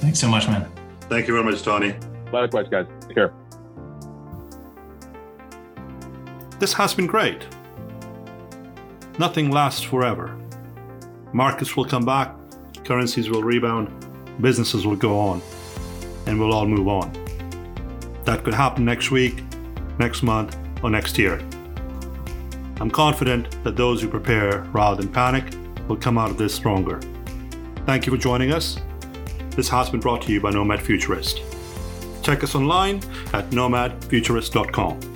[0.00, 0.70] Thanks so much, man.
[1.08, 1.94] Thank you very much, Tony.
[2.32, 2.86] Likewise, guys.
[3.06, 3.32] Take care.
[6.62, 7.44] This has been great.
[9.18, 10.38] Nothing lasts forever.
[11.32, 12.36] Markets will come back,
[12.84, 13.88] currencies will rebound,
[14.40, 15.42] businesses will go on,
[16.26, 17.10] and we'll all move on.
[18.26, 19.42] That could happen next week,
[19.98, 21.44] next month, or next year.
[22.78, 25.52] I'm confident that those who prepare rather than panic
[25.88, 27.00] will come out of this stronger.
[27.86, 28.78] Thank you for joining us.
[29.56, 31.42] This has been brought to you by Nomad Futurist.
[32.22, 32.98] Check us online
[33.32, 35.11] at nomadfuturist.com.